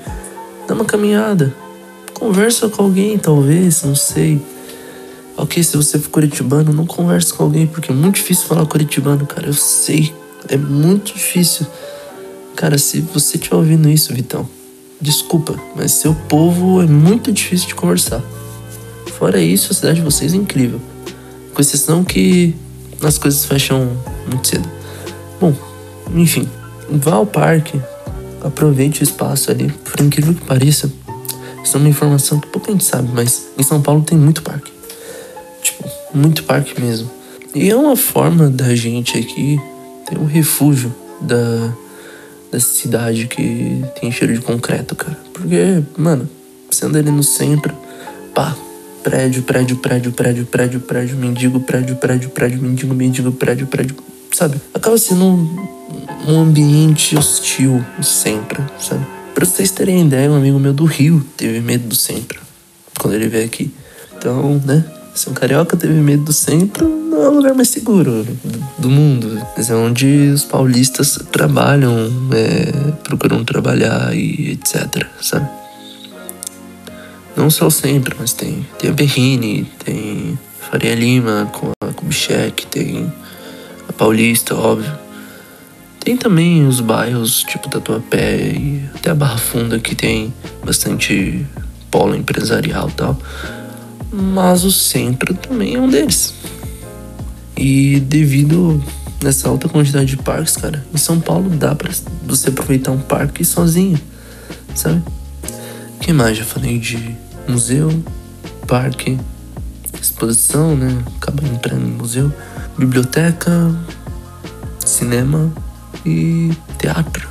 Dá 0.71 0.75
uma 0.75 0.85
caminhada. 0.85 1.53
Conversa 2.15 2.69
com 2.69 2.85
alguém, 2.85 3.19
talvez, 3.19 3.83
não 3.83 3.97
sei. 3.97 4.41
Ok, 5.37 5.61
se 5.65 5.77
você 5.77 5.99
for 5.99 6.11
curitibano, 6.11 6.73
não 6.73 6.87
converse 6.87 7.35
com 7.35 7.43
alguém, 7.43 7.67
porque 7.67 7.91
é 7.91 7.95
muito 7.95 8.15
difícil 8.15 8.47
falar 8.47 8.65
curitibano, 8.67 9.27
cara. 9.27 9.49
Eu 9.49 9.53
sei. 9.53 10.15
É 10.47 10.57
muito 10.57 11.13
difícil. 11.13 11.67
Cara, 12.55 12.79
se 12.79 13.01
você 13.01 13.37
estiver 13.37 13.57
ouvindo 13.57 13.91
isso, 13.91 14.15
Vitão, 14.15 14.49
desculpa, 15.01 15.57
mas 15.75 15.91
seu 15.91 16.15
povo 16.15 16.81
é 16.81 16.87
muito 16.87 17.33
difícil 17.33 17.67
de 17.67 17.75
conversar. 17.75 18.23
Fora 19.19 19.41
isso, 19.41 19.73
a 19.73 19.75
cidade 19.75 19.97
de 19.97 20.03
vocês 20.03 20.33
é 20.33 20.37
incrível. 20.37 20.81
Com 21.53 21.61
exceção 21.61 22.05
que 22.05 22.55
as 23.03 23.19
coisas 23.19 23.45
fecham 23.45 23.91
muito 24.31 24.47
cedo. 24.47 24.71
Bom, 25.41 25.53
enfim, 26.15 26.49
vá 26.89 27.15
ao 27.15 27.27
parque, 27.27 27.77
aproveite 28.43 29.03
o 29.03 29.05
espaço 29.05 29.51
ali. 29.51 29.73
Por 29.85 30.01
incrível 30.01 30.35
que 30.35 30.45
pareça, 30.45 30.91
isso 31.63 31.77
é 31.77 31.81
uma 31.81 31.89
informação 31.89 32.41
que 32.41 32.49
pouca 32.49 32.73
gente 32.73 32.85
sabe, 32.85 33.11
mas 33.13 33.49
em 33.59 33.63
São 33.63 33.81
Paulo 33.81 34.03
tem 34.03 34.19
muito 34.19 34.43
parque. 34.43 34.73
Tipo, 35.63 35.85
muito 36.15 36.45
parque 36.45 36.81
mesmo. 36.81 37.11
E 37.55 37.69
é 37.69 37.77
uma 37.77 37.97
forma 37.97 38.49
da 38.49 38.75
gente 38.75 39.19
aqui 39.19 39.61
ter 40.09 40.19
um 40.19 40.25
refúgio 40.25 40.95
da, 41.21 41.73
da 42.51 42.61
cidade 42.61 43.27
que 43.27 43.85
tem 44.01 44.11
cheiro 44.11 44.35
de 44.35 44.41
concreto, 44.41 44.95
cara. 44.95 45.19
Porque, 45.33 45.83
mano, 45.97 46.29
você 46.71 46.87
anda 46.87 46.99
ali 46.99 47.11
no 47.11 47.23
centro, 47.23 47.75
pá, 48.35 48.57
prédio, 49.03 49.43
prédio, 49.43 49.77
prédio, 49.77 50.13
prédio, 50.13 50.47
prédio, 50.47 50.81
prédio, 50.81 51.17
mendigo, 51.17 51.61
prédio, 51.61 51.97
prédio, 51.97 52.31
prédio, 52.31 52.61
mendigo, 52.61 52.95
mendigo, 52.95 53.33
prédio, 53.33 53.67
prédio, 53.67 53.97
sabe? 54.33 54.61
Acaba 54.75 54.97
sendo 54.99 55.25
um, 55.25 55.69
um 56.29 56.41
ambiente 56.41 57.17
hostil 57.17 57.85
sempre, 58.03 58.63
sabe? 58.79 59.07
Pra 59.35 59.45
vocês 59.45 59.71
terem 59.71 60.07
ideia, 60.07 60.31
um 60.31 60.37
amigo 60.37 60.59
meu 60.59 60.73
do 60.73 60.85
Rio 60.85 61.25
teve 61.37 61.61
medo 61.61 61.89
do 61.89 61.95
centro 61.95 62.41
quando 62.99 63.15
ele 63.15 63.29
veio 63.29 63.47
aqui. 63.47 63.73
Então, 64.17 64.61
né? 64.65 64.85
Se 65.15 65.29
um 65.29 65.33
carioca 65.33 65.77
teve 65.77 65.95
medo 65.95 66.25
do 66.25 66.33
centro, 66.33 66.89
não 66.89 67.23
é 67.23 67.29
o 67.29 67.33
lugar 67.33 67.55
mais 67.55 67.69
seguro 67.69 68.27
do 68.79 68.89
mundo. 68.89 69.41
Mas 69.57 69.71
é 69.71 69.75
onde 69.75 70.31
os 70.33 70.45
paulistas 70.45 71.19
trabalham, 71.33 72.11
é, 72.33 72.93
procuram 73.03 73.45
trabalhar 73.45 74.15
e 74.15 74.53
etc, 74.53 75.07
sabe? 75.21 75.49
Não 77.37 77.51
só 77.51 77.67
o 77.67 77.71
centro, 77.71 78.17
mas 78.19 78.33
tem, 78.33 78.67
tem 78.79 78.91
a 78.91 78.93
Berrine, 78.93 79.71
tem 79.85 80.39
Faria 80.71 80.95
Lima 80.95 81.51
com 81.53 81.73
a 81.83 81.93
Kubitschek, 81.93 82.67
tem 82.67 83.13
Paulista, 84.01 84.55
óbvio. 84.55 84.99
Tem 86.03 86.17
também 86.17 86.67
os 86.67 86.81
bairros 86.81 87.45
tipo 87.45 87.69
Tatuapé 87.69 88.53
e 88.53 88.91
até 88.95 89.11
a 89.11 89.15
Barra 89.15 89.37
Funda 89.37 89.79
que 89.79 89.95
tem 89.95 90.33
bastante 90.65 91.47
polo 91.91 92.17
empresarial 92.17 92.89
e 92.89 92.93
tal 92.93 93.19
mas 94.13 94.65
o 94.65 94.73
centro 94.73 95.35
também 95.35 95.75
é 95.75 95.81
um 95.81 95.89
deles. 95.89 96.35
E 97.57 98.01
devido 98.01 98.83
nessa 99.23 99.49
alta 99.49 99.69
quantidade 99.69 100.07
de 100.07 100.17
parques, 100.17 100.57
cara, 100.57 100.85
em 100.93 100.99
São 100.99 101.21
Paulo 101.21 101.51
dá 101.51 101.75
pra 101.75 101.91
você 102.25 102.49
aproveitar 102.49 102.91
um 102.91 102.99
parque 102.99 103.45
sozinho, 103.45 104.01
sabe? 104.75 105.03
Que 106.01 106.13
mais? 106.13 106.39
Já 106.39 106.45
falei 106.45 106.79
de 106.79 107.15
museu, 107.47 108.03
parque, 108.67 109.19
exposição, 110.01 110.75
né? 110.75 111.03
Acaba 111.19 111.47
entrando 111.47 111.87
em 111.87 111.91
museu, 111.91 112.33
biblioteca, 112.81 113.75
cinema 114.79 115.53
e 116.05 116.51
teatro. 116.79 117.29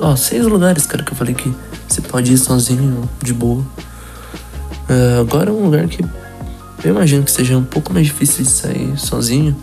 Ó, 0.00 0.16
seis 0.16 0.46
lugares, 0.46 0.86
cara, 0.86 1.04
que 1.04 1.12
eu 1.12 1.16
falei 1.16 1.34
que 1.34 1.54
você 1.86 2.00
pode 2.00 2.32
ir 2.32 2.38
sozinho, 2.38 3.08
de 3.22 3.34
boa. 3.34 3.62
Uh, 4.88 5.20
agora 5.20 5.52
um 5.52 5.64
lugar 5.64 5.86
que 5.86 6.02
eu 6.82 6.90
imagino 6.90 7.22
que 7.24 7.30
seja 7.30 7.56
um 7.56 7.64
pouco 7.64 7.92
mais 7.92 8.06
difícil 8.06 8.42
de 8.42 8.50
sair 8.50 8.98
sozinho 8.98 9.54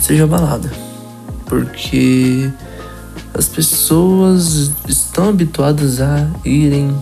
seja 0.00 0.24
a 0.24 0.26
balada. 0.26 0.70
Porque 1.44 2.50
as 3.34 3.46
pessoas 3.46 4.72
estão 4.88 5.28
habituadas 5.28 6.00
a 6.00 6.26
irem 6.44 6.96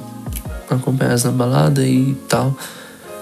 acompanhadas 0.69 1.23
na 1.23 1.31
balada 1.31 1.87
e 1.87 2.15
tal. 2.29 2.57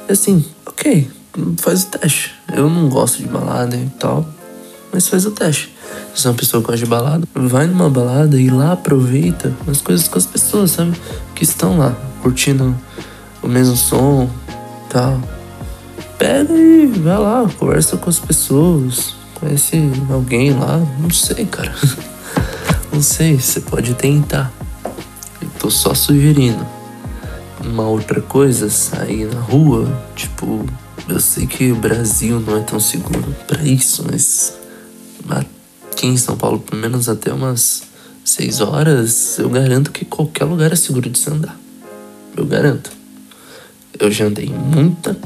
Assim, 0.08 0.44
ok, 0.66 1.10
faz 1.58 1.84
o 1.84 1.86
teste. 1.86 2.34
Eu 2.54 2.68
não 2.68 2.88
gosto 2.88 3.18
de 3.18 3.28
balada 3.28 3.76
e 3.76 3.88
tal, 3.98 4.26
mas 4.92 5.08
faz 5.08 5.26
o 5.26 5.30
teste. 5.30 5.74
Se 6.14 6.26
é 6.26 6.30
uma 6.30 6.36
pessoa 6.36 6.62
que 6.62 6.68
gosta 6.68 6.84
de 6.84 6.90
balada, 6.90 7.26
vai 7.34 7.66
numa 7.66 7.90
balada 7.90 8.40
e 8.40 8.48
lá 8.48 8.72
aproveita 8.72 9.52
as 9.66 9.80
coisas 9.80 10.06
com 10.08 10.18
as 10.18 10.26
pessoas, 10.26 10.72
sabe? 10.72 10.92
Que 11.34 11.44
estão 11.44 11.78
lá, 11.78 11.96
curtindo 12.22 12.74
o 13.42 13.48
mesmo 13.48 13.76
som 13.76 14.30
tal. 14.88 15.20
Pega 16.18 16.52
e 16.54 16.86
vai 16.86 17.18
lá, 17.18 17.48
conversa 17.58 17.96
com 17.96 18.08
as 18.08 18.18
pessoas, 18.18 19.16
conhece 19.34 19.82
alguém 20.08 20.56
lá, 20.56 20.80
não 21.00 21.10
sei, 21.10 21.44
cara. 21.44 21.74
Não 22.92 23.02
sei, 23.02 23.40
você 23.40 23.60
pode 23.60 23.92
tentar. 23.94 24.52
Eu 25.42 25.50
tô 25.58 25.68
só 25.68 25.94
sugerindo. 25.94 26.64
Uma 27.60 27.82
outra 27.88 28.20
coisa, 28.20 28.70
sair 28.70 29.26
na 29.26 29.40
rua, 29.40 30.00
tipo, 30.14 30.64
eu 31.08 31.20
sei 31.20 31.46
que 31.46 31.70
o 31.70 31.76
Brasil 31.76 32.40
não 32.40 32.56
é 32.56 32.60
tão 32.60 32.80
seguro 32.80 33.34
para 33.46 33.62
isso, 33.62 34.04
mas 34.08 34.54
aqui 35.28 36.06
em 36.06 36.16
São 36.16 36.36
Paulo, 36.36 36.58
pelo 36.60 36.80
menos 36.80 37.08
até 37.08 37.32
umas 37.32 37.82
seis 38.24 38.60
horas, 38.60 39.38
eu 39.38 39.50
garanto 39.50 39.92
que 39.92 40.04
qualquer 40.04 40.44
lugar 40.44 40.72
é 40.72 40.76
seguro 40.76 41.10
de 41.10 41.18
se 41.18 41.30
andar. 41.30 41.58
Eu 42.36 42.46
garanto. 42.46 42.90
Eu 43.98 44.10
já 44.10 44.24
andei 44.24 44.48
muita, 44.48 45.16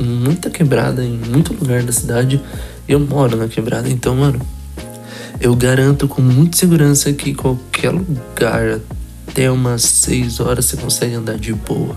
muita 0.00 0.48
quebrada 0.48 1.04
em 1.04 1.18
muito 1.18 1.52
lugar 1.52 1.82
da 1.82 1.92
cidade. 1.92 2.40
Eu 2.88 3.00
moro 3.00 3.36
na 3.36 3.48
quebrada, 3.48 3.88
então, 3.88 4.14
mano, 4.16 4.40
eu 5.40 5.54
garanto 5.56 6.06
com 6.06 6.22
muita 6.22 6.56
segurança 6.56 7.12
que 7.12 7.34
qualquer 7.34 7.90
lugar, 7.90 8.80
até 9.28 9.50
umas 9.50 9.82
6 9.82 10.40
horas, 10.40 10.64
você 10.66 10.76
consegue 10.76 11.14
andar 11.14 11.36
de 11.36 11.52
boa. 11.52 11.96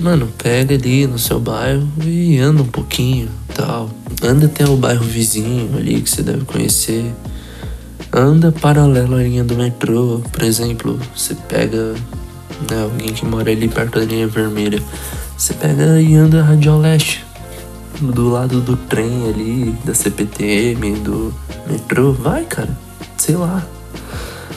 Mano, 0.00 0.28
pega 0.36 0.74
ali 0.74 1.06
no 1.06 1.18
seu 1.18 1.40
bairro 1.40 1.88
e 2.04 2.38
anda 2.38 2.62
um 2.62 2.66
pouquinho 2.66 3.28
tal. 3.54 3.90
Anda 4.22 4.46
até 4.46 4.66
o 4.66 4.76
bairro 4.76 5.04
vizinho 5.04 5.76
ali 5.76 6.02
que 6.02 6.10
você 6.10 6.22
deve 6.22 6.44
conhecer. 6.44 7.14
Anda 8.12 8.52
paralelo 8.52 9.16
à 9.16 9.22
linha 9.22 9.42
do 9.42 9.56
metrô, 9.56 10.20
por 10.30 10.42
exemplo. 10.42 10.98
Você 11.14 11.34
pega 11.34 11.94
né, 12.70 12.82
alguém 12.82 13.12
que 13.12 13.24
mora 13.24 13.50
ali 13.50 13.68
perto 13.68 13.98
da 13.98 14.04
linha 14.04 14.26
vermelha. 14.26 14.82
Você 15.36 15.54
pega 15.54 16.00
e 16.00 16.14
anda 16.14 16.42
Radial 16.42 16.78
Leste, 16.78 17.24
do 18.00 18.30
lado 18.30 18.60
do 18.60 18.76
trem 18.76 19.28
ali, 19.28 19.74
da 19.84 19.94
CPTM, 19.94 20.92
do 21.00 21.34
metrô. 21.68 22.12
Vai, 22.12 22.44
cara, 22.44 22.76
sei 23.16 23.36
lá. 23.36 23.66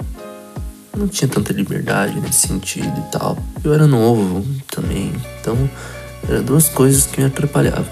não 0.97 1.07
tinha 1.07 1.27
tanta 1.27 1.53
liberdade 1.53 2.19
nesse 2.19 2.47
sentido 2.47 2.91
e 2.97 3.03
tal. 3.11 3.37
Eu 3.63 3.75
era 3.75 3.85
novo 3.85 4.43
também, 4.71 5.13
então 5.39 5.69
eram 6.27 6.43
duas 6.43 6.67
coisas 6.67 7.05
que 7.05 7.21
me 7.21 7.27
atrapalhavam. 7.27 7.85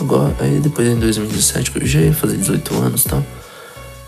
Agora, 0.00 0.34
aí 0.40 0.60
depois 0.60 0.88
em 0.88 0.98
2017, 0.98 1.72
que 1.72 1.78
eu 1.78 1.86
já 1.86 2.00
ia 2.00 2.14
fazer 2.14 2.38
18 2.38 2.74
anos 2.74 3.04
e 3.04 3.08
tal, 3.08 3.22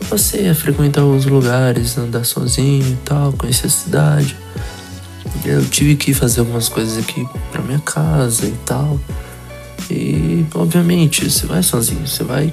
passei 0.09 0.49
a 0.49 0.55
frequentar 0.55 1.03
alguns 1.03 1.27
lugares, 1.27 1.97
andar 1.99 2.25
sozinho 2.25 2.87
e 2.87 2.97
tal, 3.05 3.33
conhecer 3.33 3.67
a 3.67 3.71
cidade. 3.71 4.37
Eu 5.45 5.65
tive 5.67 5.97
que 5.97 6.13
fazer 6.15 6.41
algumas 6.41 6.69
coisas 6.69 6.99
aqui 6.99 7.27
pra 7.53 7.63
minha 7.63 7.79
casa 7.81 8.47
e 8.47 8.55
tal. 8.65 8.99
E, 9.91 10.45
obviamente, 10.55 11.31
você 11.31 11.47
vai 11.47 11.63
sozinho, 11.63 12.07
você 12.07 12.23
vai, 12.23 12.53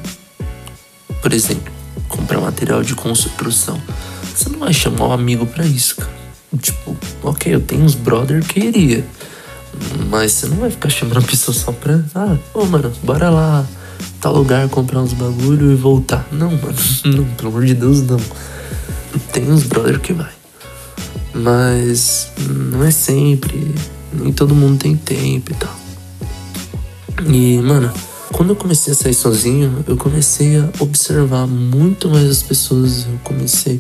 por 1.22 1.34
exemplo, 1.34 1.74
comprar 2.08 2.40
material 2.40 2.84
de 2.84 2.96
construção. 2.96 3.82
Você 4.34 4.50
não 4.50 4.60
vai 4.60 4.74
chamar 4.74 5.08
um 5.08 5.12
amigo 5.12 5.46
para 5.46 5.66
isso, 5.66 5.96
cara. 5.98 6.16
Tipo, 6.60 6.96
ok, 7.24 7.54
eu 7.54 7.62
tenho 7.62 7.84
uns 7.84 7.96
brother 7.96 8.44
que 8.46 8.60
iria. 8.60 9.06
Mas 10.10 10.32
você 10.32 10.48
não 10.48 10.58
vai 10.58 10.70
ficar 10.70 10.90
chamando 10.90 11.20
a 11.20 11.22
pessoa 11.22 11.56
só 11.56 11.72
pra. 11.72 12.02
Ah, 12.14 12.38
ô 12.54 12.66
mano, 12.66 12.92
bora 13.04 13.30
lá, 13.30 13.66
tal 14.26 14.34
lugar, 14.34 14.68
comprar 14.70 15.02
uns 15.02 15.14
bagulho 15.14 15.72
e 15.72 15.76
voltar. 15.76 16.28
Não, 16.32 16.50
mano, 16.50 16.76
não, 17.06 17.26
pelo 17.36 17.50
amor 17.50 17.64
de 17.64 17.76
Deus, 17.76 18.02
não. 18.02 18.20
Tem 19.32 19.52
uns 19.52 19.62
brother 19.62 20.00
que 20.00 20.14
vai. 20.14 20.32
Mas 21.32 22.32
não 22.40 22.84
é 22.84 22.90
sempre. 22.90 23.76
Nem 24.12 24.34
todo 24.34 24.56
mundo 24.56 24.80
tem 24.80 24.98
tempo 24.98 25.52
e 25.52 25.56
tal. 25.56 25.76
E, 27.28 27.60
mano, 27.62 27.94
Quando 28.34 28.50
eu 28.50 28.56
comecei 28.56 28.94
a 28.94 28.96
sair 28.96 29.14
sozinho, 29.14 29.86
eu 29.88 29.96
comecei 29.96 30.58
a 30.58 30.70
observar 30.80 31.46
muito 31.46 32.10
mais 32.10 32.28
as 32.28 32.42
pessoas, 32.42 33.06
eu 33.06 33.20
comecei 33.24 33.80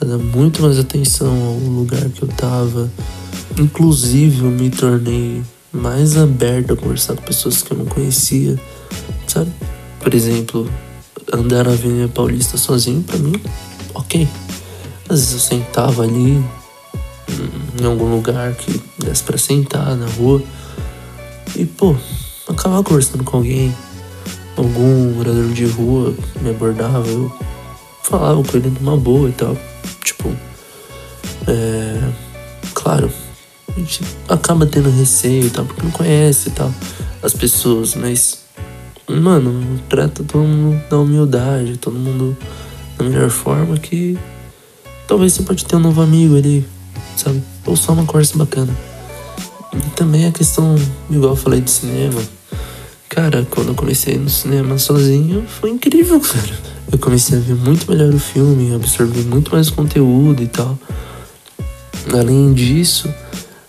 a 0.00 0.04
dar 0.04 0.18
muito 0.18 0.62
mais 0.62 0.80
atenção 0.80 1.32
ao 1.44 1.54
lugar 1.58 2.08
que 2.10 2.24
eu 2.24 2.28
tava. 2.28 2.90
Inclusive, 3.56 4.44
eu 4.44 4.50
me 4.50 4.68
tornei 4.68 5.42
mais 5.72 6.16
aberto 6.16 6.72
a 6.72 6.76
conversar 6.76 7.14
com 7.14 7.22
pessoas 7.22 7.62
que 7.62 7.72
eu 7.72 7.78
não 7.78 7.86
conhecia, 7.86 8.60
sabe? 9.28 9.52
Por 10.06 10.14
exemplo, 10.14 10.70
andar 11.32 11.64
na 11.64 11.72
Avenida 11.72 12.06
Paulista 12.06 12.56
sozinho, 12.56 13.02
para 13.02 13.18
mim, 13.18 13.34
ok. 13.92 14.28
Às 15.08 15.18
vezes 15.18 15.32
eu 15.32 15.40
sentava 15.40 16.04
ali 16.04 16.40
em 17.80 17.84
algum 17.84 18.14
lugar 18.14 18.54
que 18.54 18.80
desse 18.96 19.24
pra 19.24 19.36
sentar 19.36 19.96
na 19.96 20.06
rua 20.06 20.40
e, 21.56 21.64
pô, 21.66 21.96
acabava 22.46 22.84
conversando 22.84 23.24
com 23.24 23.38
alguém, 23.38 23.74
algum 24.56 25.12
morador 25.12 25.48
de 25.48 25.64
rua 25.64 26.14
me 26.40 26.50
abordava, 26.50 27.08
eu 27.08 27.36
falava 28.04 28.40
com 28.44 28.56
ele 28.58 28.72
numa 28.80 28.96
boa 28.96 29.28
e 29.28 29.32
tal. 29.32 29.58
Tipo, 30.04 30.32
é. 31.48 32.12
Claro, 32.74 33.10
a 33.68 33.80
gente 33.80 34.02
acaba 34.28 34.66
tendo 34.66 34.88
receio 34.88 35.46
e 35.46 35.50
tal, 35.50 35.64
porque 35.64 35.82
não 35.82 35.90
conhece 35.90 36.50
e 36.50 36.52
tal 36.52 36.72
as 37.26 37.34
pessoas, 37.34 37.96
mas. 37.96 38.45
Mano, 39.08 39.80
trata 39.88 40.24
todo 40.24 40.42
mundo 40.42 40.82
da 40.90 40.98
humildade, 40.98 41.76
todo 41.76 41.96
mundo 41.96 42.36
da 42.98 43.04
melhor 43.04 43.30
forma 43.30 43.76
que 43.78 44.18
talvez 45.06 45.32
você 45.32 45.44
pode 45.44 45.64
ter 45.64 45.76
um 45.76 45.80
novo 45.80 46.02
amigo 46.02 46.36
ali, 46.36 46.66
sabe? 47.16 47.40
Ou 47.64 47.76
só 47.76 47.92
uma 47.92 48.04
conversa 48.04 48.36
bacana. 48.36 48.74
E 49.72 49.90
também 49.90 50.26
a 50.26 50.32
questão, 50.32 50.74
igual 51.08 51.32
eu 51.32 51.36
falei 51.36 51.60
do 51.60 51.70
cinema. 51.70 52.20
Cara, 53.08 53.46
quando 53.48 53.68
eu 53.68 53.74
comecei 53.74 54.18
no 54.18 54.28
cinema 54.28 54.76
sozinho, 54.76 55.46
foi 55.46 55.70
incrível, 55.70 56.18
cara. 56.20 56.58
Eu 56.90 56.98
comecei 56.98 57.38
a 57.38 57.40
ver 57.40 57.54
muito 57.54 57.88
melhor 57.90 58.12
o 58.12 58.18
filme, 58.18 58.74
absorver 58.74 59.22
muito 59.22 59.52
mais 59.52 59.70
conteúdo 59.70 60.42
e 60.42 60.48
tal. 60.48 60.76
Além 62.12 62.52
disso, 62.52 63.08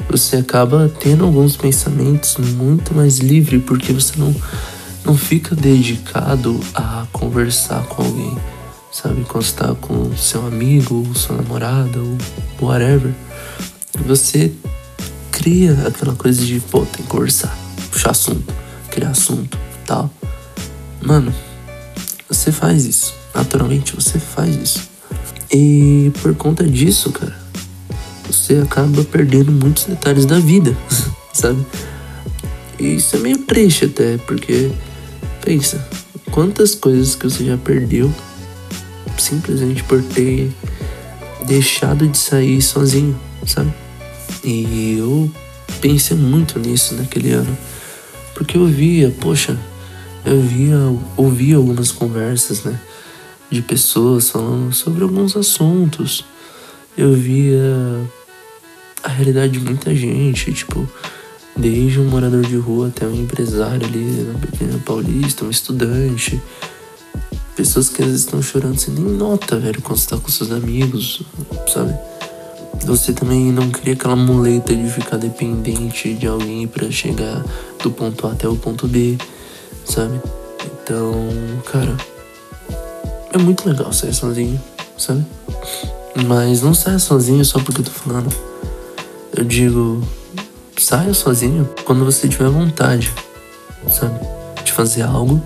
você 0.10 0.38
acaba 0.38 0.92
tendo 1.00 1.26
alguns 1.26 1.56
pensamentos 1.56 2.38
muito 2.38 2.94
mais 2.96 3.20
livre, 3.20 3.60
porque 3.60 3.94
você 3.94 4.14
não, 4.18 4.34
não 5.08 5.16
fica 5.16 5.56
dedicado 5.56 6.60
a 6.76 7.08
conversar 7.14 7.82
com 7.86 8.04
alguém, 8.04 8.38
sabe? 8.92 9.24
Quando 9.24 9.46
você 9.46 9.56
tá 9.56 9.74
com 9.74 10.16
seu 10.18 10.46
amigo, 10.46 11.10
sua 11.16 11.38
namorada, 11.38 11.98
ou 11.98 12.18
whatever. 12.62 13.14
Você 14.06 14.52
cria 15.32 15.88
aquela 15.88 16.14
coisa 16.14 16.46
de, 16.46 16.60
pô, 16.60 16.82
tem 16.82 17.04
que 17.04 17.08
conversar, 17.10 17.58
puxar 17.90 18.12
assunto, 18.12 18.54
criar 18.92 19.12
assunto 19.12 19.58
tal. 19.86 20.12
Mano, 21.02 21.34
você 22.28 22.52
faz 22.52 22.84
isso. 22.84 23.14
Naturalmente 23.34 23.96
você 23.96 24.20
faz 24.20 24.56
isso. 24.58 24.90
E 25.50 26.12
por 26.22 26.36
conta 26.36 26.66
disso, 26.66 27.14
cara, 27.14 27.40
você 28.30 28.56
acaba 28.56 29.06
perdendo 29.06 29.54
muitos 29.54 29.86
detalhes 29.86 30.26
da 30.26 30.38
vida, 30.38 30.76
sabe? 31.32 31.66
E 32.78 32.96
isso 32.96 33.16
é 33.16 33.20
meio 33.20 33.38
triste 33.38 33.86
até, 33.86 34.18
porque 34.18 34.70
pensa, 35.48 35.82
quantas 36.30 36.76
coisas 36.76 37.16
que 37.16 37.24
você 37.24 37.46
já 37.46 37.56
perdeu 37.56 38.14
simplesmente 39.18 39.82
por 39.82 40.04
ter 40.04 40.52
deixado 41.46 42.06
de 42.06 42.18
sair 42.18 42.62
sozinho, 42.62 43.18
sabe? 43.46 43.74
E 44.44 44.98
eu 45.00 45.32
pensei 45.80 46.18
muito 46.18 46.60
nisso 46.60 46.96
naquele 46.96 47.32
ano. 47.32 47.58
Porque 48.36 48.58
eu 48.58 48.66
via, 48.66 49.10
poxa, 49.22 49.58
eu 50.26 50.42
via, 50.42 50.76
ouvia 51.16 51.56
algumas 51.56 51.94
conversas, 51.94 52.66
né? 52.66 52.78
De 53.50 53.62
pessoas 53.62 54.30
falando 54.30 54.74
sobre 54.74 55.02
alguns 55.04 55.38
assuntos. 55.38 56.26
Eu 56.98 57.14
via 57.14 58.04
a 59.02 59.08
realidade 59.08 59.54
de 59.54 59.60
muita 59.62 59.96
gente, 59.96 60.52
tipo, 60.52 60.86
desde 61.58 62.00
um 62.00 62.06
morador 62.06 62.44
de 62.44 62.56
rua 62.56 62.88
até 62.88 63.06
um 63.06 63.16
empresário 63.16 63.86
ali 63.86 64.24
na 64.24 64.40
Pequena 64.40 64.80
Paulista, 64.86 65.44
um 65.44 65.50
estudante. 65.50 66.42
Pessoas 67.56 67.90
que 67.90 68.02
às 68.02 68.10
vezes 68.10 68.26
estão 68.26 68.42
chorando, 68.42 68.80
você 68.80 68.92
nem 68.92 69.04
nota, 69.04 69.58
velho, 69.58 69.82
quando 69.82 69.98
você 69.98 70.08
tá 70.08 70.18
com 70.18 70.30
seus 70.30 70.52
amigos, 70.52 71.24
sabe? 71.74 71.98
Você 72.86 73.12
também 73.12 73.52
não 73.52 73.72
cria 73.72 73.96
aquela 73.96 74.16
muleta 74.16 74.76
de 74.76 74.88
ficar 74.90 75.18
dependente 75.18 76.14
de 76.14 76.28
alguém 76.28 76.68
para 76.68 76.92
chegar 76.92 77.44
do 77.82 77.90
ponto 77.90 78.28
A 78.28 78.32
até 78.32 78.48
o 78.48 78.56
ponto 78.56 78.88
B, 78.88 79.18
sabe? 79.84 80.22
Então, 80.64 81.28
cara, 81.66 81.98
é 83.34 83.38
muito 83.40 83.68
legal 83.68 83.92
sair 83.92 84.14
sozinho, 84.14 84.62
sabe? 84.96 85.26
Mas 86.28 86.62
não 86.62 86.74
saia 86.74 87.00
sozinho 87.00 87.44
só 87.44 87.60
porque 87.60 87.82
eu 87.82 87.86
tô 87.86 87.92
falando. 87.92 88.34
Eu 89.36 89.44
digo, 89.44 90.02
saia 90.78 91.14
sozinho 91.14 91.68
quando 91.86 92.06
você 92.06 92.28
tiver 92.28 92.50
vontade, 92.50 93.12
sabe? 93.90 94.20
De 94.64 94.72
fazer 94.72 95.02
algo. 95.02 95.42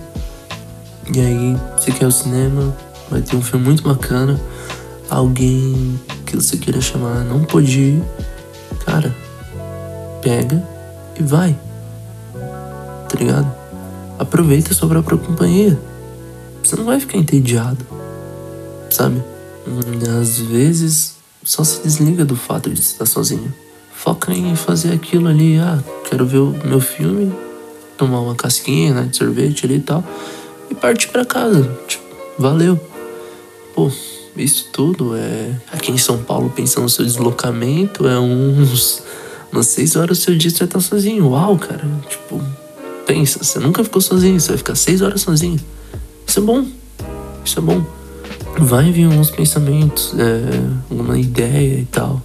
E 1.14 1.20
aí, 1.20 1.58
você 1.78 1.92
quer 1.92 2.08
o 2.08 2.12
cinema, 2.12 2.76
vai 3.10 3.22
ter 3.22 3.36
um 3.36 3.42
filme 3.42 3.66
muito 3.66 3.84
bacana, 3.84 4.40
alguém 5.10 6.00
que 6.26 6.36
você 6.36 6.58
queira 6.58 6.80
chamar 6.80 7.24
não 7.26 7.44
pode 7.44 7.80
ir, 7.80 8.04
cara, 8.86 9.14
pega 10.22 10.64
e 11.20 11.24
vai. 11.24 11.58
Tá 13.10 13.18
ligado? 13.20 13.52
Aproveita 14.18 14.72
a 14.72 14.76
sua 14.76 14.88
própria 14.88 15.18
companhia. 15.18 15.78
Você 16.64 16.76
não 16.76 16.86
vai 16.86 17.00
ficar 17.00 17.18
entediado, 17.18 17.86
sabe? 18.90 19.22
Às 20.22 20.40
vezes, 20.40 21.16
só 21.44 21.64
se 21.64 21.82
desliga 21.82 22.24
do 22.24 22.36
fato 22.36 22.70
de 22.70 22.80
estar 22.80 23.06
sozinho. 23.06 23.54
Foca 24.02 24.34
em 24.34 24.56
fazer 24.56 24.94
aquilo 24.94 25.28
ali. 25.28 25.60
Ah, 25.60 25.78
quero 26.10 26.26
ver 26.26 26.40
o 26.40 26.56
meu 26.66 26.82
filme, 26.82 27.32
tomar 27.96 28.20
uma 28.22 28.34
casquinha 28.34 28.96
né, 28.96 29.04
de 29.04 29.16
sorvete 29.16 29.68
ali 29.68 29.76
e 29.76 29.80
tal, 29.80 30.04
e 30.72 30.74
partir 30.74 31.10
para 31.10 31.24
casa. 31.24 31.72
Tipo, 31.88 32.04
valeu. 32.36 32.80
Pô, 33.76 33.92
isso 34.36 34.70
tudo 34.74 35.16
é. 35.16 35.56
Aqui 35.72 35.92
em 35.92 36.00
São 36.00 36.18
Paulo, 36.18 36.50
pensando 36.50 36.82
no 36.82 36.90
seu 36.90 37.06
deslocamento, 37.06 38.08
é 38.08 38.20
uns. 38.20 39.04
Umas 39.52 39.68
seis 39.68 39.96
horas 39.96 40.18
do 40.18 40.24
seu 40.24 40.36
dia 40.36 40.50
você 40.50 40.64
estar 40.64 40.80
sozinho. 40.80 41.30
Uau, 41.30 41.56
cara. 41.60 41.84
Tipo, 42.10 42.42
pensa, 43.06 43.44
você 43.44 43.60
nunca 43.60 43.84
ficou 43.84 44.02
sozinho, 44.02 44.40
você 44.40 44.48
vai 44.48 44.58
ficar 44.58 44.74
seis 44.74 45.04
horas 45.04 45.22
sozinho. 45.22 45.60
Isso 46.26 46.40
é 46.40 46.42
bom. 46.42 46.66
Isso 47.46 47.60
é 47.60 47.62
bom. 47.62 47.86
Vai 48.58 48.92
vir 48.92 49.06
alguns 49.06 49.30
pensamentos, 49.30 50.16
é, 50.18 50.60
alguma 50.90 51.20
ideia 51.20 51.82
e 51.82 51.86
tal. 51.86 52.20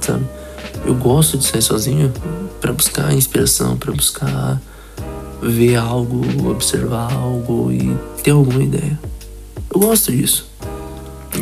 Sabe? 0.00 0.39
Eu 0.84 0.94
gosto 0.94 1.38
de 1.38 1.44
sair 1.44 1.62
sozinho 1.62 2.12
para 2.60 2.72
buscar 2.72 3.12
inspiração, 3.12 3.76
para 3.76 3.92
buscar 3.92 4.60
ver 5.42 5.76
algo, 5.76 6.50
observar 6.50 7.12
algo 7.12 7.72
e 7.72 7.96
ter 8.22 8.30
alguma 8.30 8.62
ideia. 8.62 8.98
Eu 9.72 9.80
gosto 9.80 10.12
disso. 10.12 10.48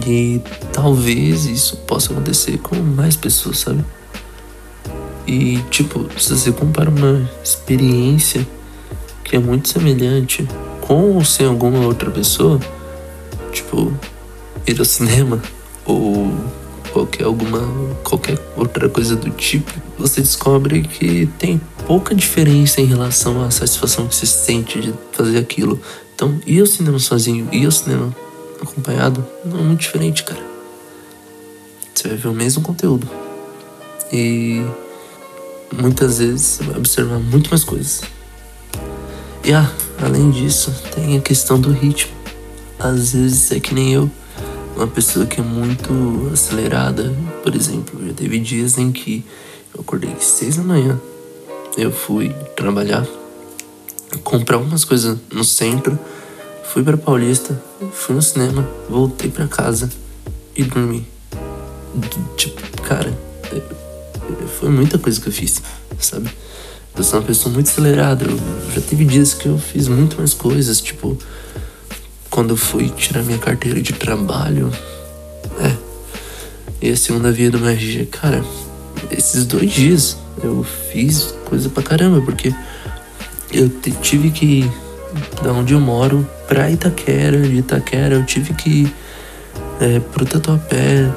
E 0.06 0.40
talvez 0.72 1.46
isso 1.46 1.76
possa 1.78 2.12
acontecer 2.12 2.58
com 2.58 2.76
mais 2.76 3.16
pessoas, 3.16 3.58
sabe? 3.58 3.84
E, 5.26 5.58
tipo, 5.70 6.08
se 6.18 6.30
você 6.30 6.52
compara 6.52 6.88
uma 6.88 7.28
experiência 7.42 8.46
que 9.24 9.36
é 9.36 9.38
muito 9.38 9.68
semelhante 9.68 10.46
com 10.80 11.14
ou 11.14 11.24
sem 11.24 11.46
alguma 11.46 11.80
outra 11.80 12.10
pessoa, 12.10 12.58
tipo, 13.52 13.92
ir 14.66 14.78
ao 14.78 14.84
cinema 14.84 15.42
ou 15.84 16.32
qualquer 16.98 17.24
alguma 17.24 17.60
qualquer 18.02 18.38
outra 18.56 18.88
coisa 18.88 19.14
do 19.14 19.30
tipo, 19.30 19.72
você 19.96 20.20
descobre 20.20 20.82
que 20.82 21.26
tem 21.38 21.60
pouca 21.86 22.14
diferença 22.14 22.80
em 22.80 22.86
relação 22.86 23.44
à 23.44 23.50
satisfação 23.50 24.08
que 24.08 24.14
você 24.14 24.26
sente 24.26 24.80
de 24.80 24.94
fazer 25.12 25.38
aquilo. 25.38 25.80
Então, 26.14 26.40
ir 26.44 26.60
ao 26.60 26.66
cinema 26.66 26.98
sozinho, 26.98 27.48
ir 27.52 27.64
ao 27.64 27.70
cinema 27.70 28.14
acompanhado, 28.60 29.24
não 29.44 29.60
é 29.60 29.62
muito 29.62 29.80
diferente, 29.80 30.24
cara. 30.24 30.40
Você 31.94 32.08
vai 32.08 32.16
ver 32.16 32.28
o 32.28 32.32
mesmo 32.32 32.62
conteúdo. 32.62 33.08
E 34.12 34.64
muitas 35.72 36.18
vezes 36.18 36.42
você 36.42 36.64
vai 36.64 36.78
observar 36.78 37.18
muito 37.20 37.50
mais 37.50 37.62
coisas. 37.62 38.02
E 39.44 39.52
ah, 39.52 39.70
além 40.02 40.30
disso, 40.30 40.74
tem 40.94 41.16
a 41.16 41.20
questão 41.20 41.60
do 41.60 41.70
ritmo. 41.70 42.12
Às 42.78 43.12
vezes 43.12 43.52
é 43.52 43.60
que 43.60 43.74
nem 43.74 43.92
eu, 43.92 44.10
uma 44.78 44.86
pessoa 44.86 45.26
que 45.26 45.40
é 45.40 45.44
muito 45.44 46.30
acelerada. 46.32 47.14
Por 47.42 47.54
exemplo, 47.54 48.06
já 48.06 48.12
teve 48.12 48.38
dias 48.38 48.78
em 48.78 48.92
que 48.92 49.24
eu 49.74 49.80
acordei 49.80 50.14
seis 50.20 50.56
da 50.56 50.62
manhã. 50.62 50.98
Eu 51.76 51.92
fui 51.92 52.30
trabalhar, 52.56 53.06
comprar 54.24 54.58
umas 54.58 54.84
coisas 54.84 55.18
no 55.32 55.44
centro 55.44 55.98
Fui 56.72 56.82
para 56.82 56.98
Paulista, 56.98 57.60
fui 57.92 58.14
no 58.14 58.20
cinema, 58.20 58.68
voltei 58.90 59.30
para 59.30 59.48
casa 59.48 59.90
e 60.54 60.62
dormi. 60.62 61.08
Tipo, 62.36 62.82
cara, 62.82 63.10
foi 64.60 64.68
muita 64.68 64.98
coisa 64.98 65.18
que 65.18 65.28
eu 65.28 65.32
fiz, 65.32 65.62
sabe? 65.98 66.30
Eu 66.94 67.02
sou 67.02 67.20
uma 67.20 67.26
pessoa 67.26 67.52
muito 67.54 67.70
acelerada. 67.70 68.26
Eu 68.26 68.38
já 68.74 68.82
teve 68.82 69.06
dias 69.06 69.32
que 69.32 69.46
eu 69.46 69.58
fiz 69.58 69.88
muito 69.88 70.18
mais 70.18 70.34
coisas, 70.34 70.78
tipo, 70.78 71.16
quando 72.38 72.56
fui 72.56 72.88
tirar 72.88 73.24
minha 73.24 73.36
carteira 73.36 73.82
de 73.82 73.92
trabalho. 73.92 74.70
É. 75.60 75.72
E 76.80 76.88
a 76.88 76.96
segunda 76.96 77.32
via 77.32 77.50
do 77.50 77.58
meu 77.58 77.68
RG, 77.68 78.06
cara, 78.06 78.44
esses 79.10 79.44
dois 79.44 79.68
dias 79.72 80.16
eu 80.40 80.64
fiz 80.92 81.34
coisa 81.46 81.68
pra 81.68 81.82
caramba, 81.82 82.20
porque 82.20 82.54
eu 83.52 83.68
tive 84.02 84.30
que 84.30 84.70
da 85.42 85.52
onde 85.52 85.74
eu 85.74 85.80
moro 85.80 86.24
pra 86.46 86.70
Itaquera, 86.70 87.40
de 87.40 87.56
Itaquera 87.56 88.14
eu 88.14 88.24
tive 88.24 88.54
que 88.54 88.88
é, 89.80 89.98
pro 89.98 90.24
Tatuapé, 90.24 91.10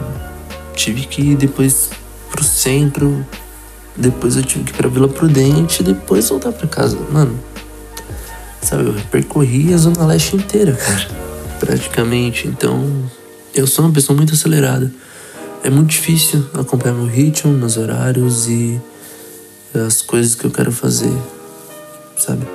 tive 0.73 1.05
que 1.05 1.21
ir 1.21 1.35
depois 1.35 1.91
pro 2.31 2.43
centro, 2.43 3.23
depois 3.95 4.37
eu 4.37 4.41
tive 4.41 4.63
que 4.63 4.71
ir 4.71 4.75
pra 4.75 4.89
Vila 4.89 5.07
Prudente, 5.07 5.83
depois 5.83 6.27
voltar 6.29 6.51
pra 6.51 6.67
casa. 6.67 6.97
Mano, 7.11 7.39
sabe, 8.61 8.85
eu 8.85 8.93
percorri 9.09 9.73
a 9.73 9.77
Zona 9.77 10.05
Leste 10.05 10.35
inteira, 10.35 10.73
cara, 10.73 11.07
praticamente. 11.59 12.47
Então, 12.47 13.09
eu 13.53 13.67
sou 13.67 13.85
uma 13.85 13.93
pessoa 13.93 14.15
muito 14.15 14.33
acelerada. 14.33 14.91
É 15.63 15.69
muito 15.69 15.89
difícil 15.89 16.45
acompanhar 16.53 16.95
meu 16.95 17.05
ritmo, 17.05 17.53
meus 17.53 17.77
horários 17.77 18.47
e 18.47 18.81
as 19.73 20.01
coisas 20.01 20.33
que 20.33 20.45
eu 20.45 20.51
quero 20.51 20.71
fazer, 20.71 21.13
sabe? 22.17 22.45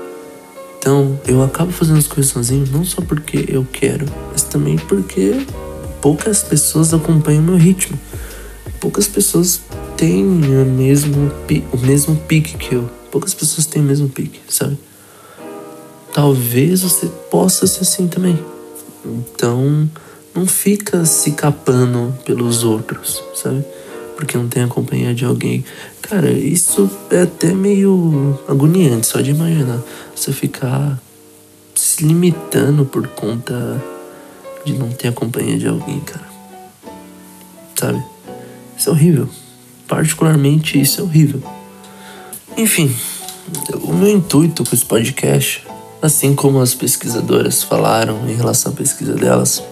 Então, 0.78 1.18
eu 1.26 1.42
acabo 1.42 1.72
fazendo 1.72 1.98
as 1.98 2.06
coisas 2.06 2.32
sozinho 2.32 2.64
não 2.72 2.84
só 2.84 3.00
porque 3.02 3.44
eu 3.48 3.66
quero, 3.72 4.06
mas 4.30 4.42
também 4.42 4.76
porque 4.76 5.46
poucas 6.00 6.42
pessoas 6.42 6.92
acompanham 6.94 7.42
meu 7.42 7.56
ritmo. 7.56 7.98
Poucas 8.80 9.06
pessoas 9.06 9.60
têm 9.96 10.24
o 10.24 10.64
mesmo, 10.64 11.32
o 11.72 11.78
mesmo 11.78 12.16
pique 12.28 12.56
que 12.56 12.74
eu. 12.74 12.88
Poucas 13.10 13.34
pessoas 13.34 13.66
têm 13.66 13.82
o 13.82 13.84
mesmo 13.84 14.08
pique, 14.08 14.40
sabe? 14.48 14.78
Talvez 16.16 16.80
você 16.80 17.08
possa 17.30 17.66
ser 17.66 17.82
assim 17.82 18.08
também. 18.08 18.42
Então, 19.04 19.86
não 20.34 20.46
fica 20.46 21.04
se 21.04 21.32
capando 21.32 22.14
pelos 22.24 22.64
outros, 22.64 23.22
sabe? 23.34 23.62
Porque 24.16 24.38
não 24.38 24.48
tem 24.48 24.62
a 24.62 24.66
companhia 24.66 25.14
de 25.14 25.26
alguém. 25.26 25.62
Cara, 26.00 26.32
isso 26.32 26.90
é 27.10 27.20
até 27.20 27.52
meio 27.52 28.40
agoniante 28.48 29.06
só 29.06 29.20
de 29.20 29.32
imaginar. 29.32 29.78
Você 30.14 30.32
ficar 30.32 30.98
se 31.74 32.02
limitando 32.02 32.86
por 32.86 33.06
conta 33.08 33.84
de 34.64 34.72
não 34.72 34.88
ter 34.88 35.08
a 35.08 35.12
companhia 35.12 35.58
de 35.58 35.68
alguém, 35.68 36.00
cara. 36.00 36.26
Sabe? 37.78 38.02
Isso 38.74 38.88
é 38.88 38.92
horrível. 38.92 39.28
Particularmente, 39.86 40.80
isso 40.80 40.98
é 40.98 41.04
horrível. 41.04 41.42
Enfim, 42.56 42.90
o 43.82 43.92
meu 43.92 44.08
intuito 44.08 44.64
com 44.64 44.74
esse 44.74 44.86
podcast, 44.86 45.66
assim 46.00 46.34
como 46.34 46.60
as 46.60 46.74
pesquisadoras 46.74 47.62
falaram 47.62 48.28
em 48.28 48.34
relação 48.34 48.72
à 48.72 48.74
pesquisa 48.74 49.14
delas, 49.14 49.62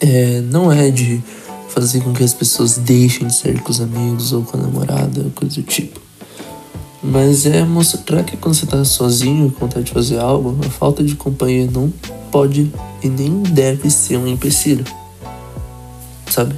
é, 0.00 0.40
não 0.40 0.72
é 0.72 0.90
de 0.90 1.22
fazer 1.68 2.00
com 2.00 2.12
que 2.12 2.24
as 2.24 2.34
pessoas 2.34 2.78
deixem 2.78 3.26
de 3.26 3.34
ser 3.34 3.60
com 3.60 3.70
os 3.70 3.80
amigos 3.80 4.32
ou 4.32 4.42
com 4.42 4.56
a 4.56 4.60
namorada, 4.60 5.30
coisa 5.34 5.56
do 5.56 5.62
tipo. 5.62 6.00
Mas 7.02 7.46
é 7.46 7.64
mostrar 7.64 8.24
que 8.24 8.36
quando 8.36 8.54
você 8.54 8.66
tá 8.66 8.84
sozinho 8.84 9.50
com 9.50 9.60
vontade 9.60 9.86
de 9.86 9.92
fazer 9.92 10.18
algo, 10.18 10.58
a 10.66 10.68
falta 10.68 11.02
de 11.02 11.14
companhia 11.14 11.68
não 11.70 11.90
pode 12.30 12.70
e 13.02 13.08
nem 13.08 13.42
deve 13.42 13.90
ser 13.90 14.18
um 14.18 14.26
empecilho. 14.26 14.84
Sabe? 16.30 16.54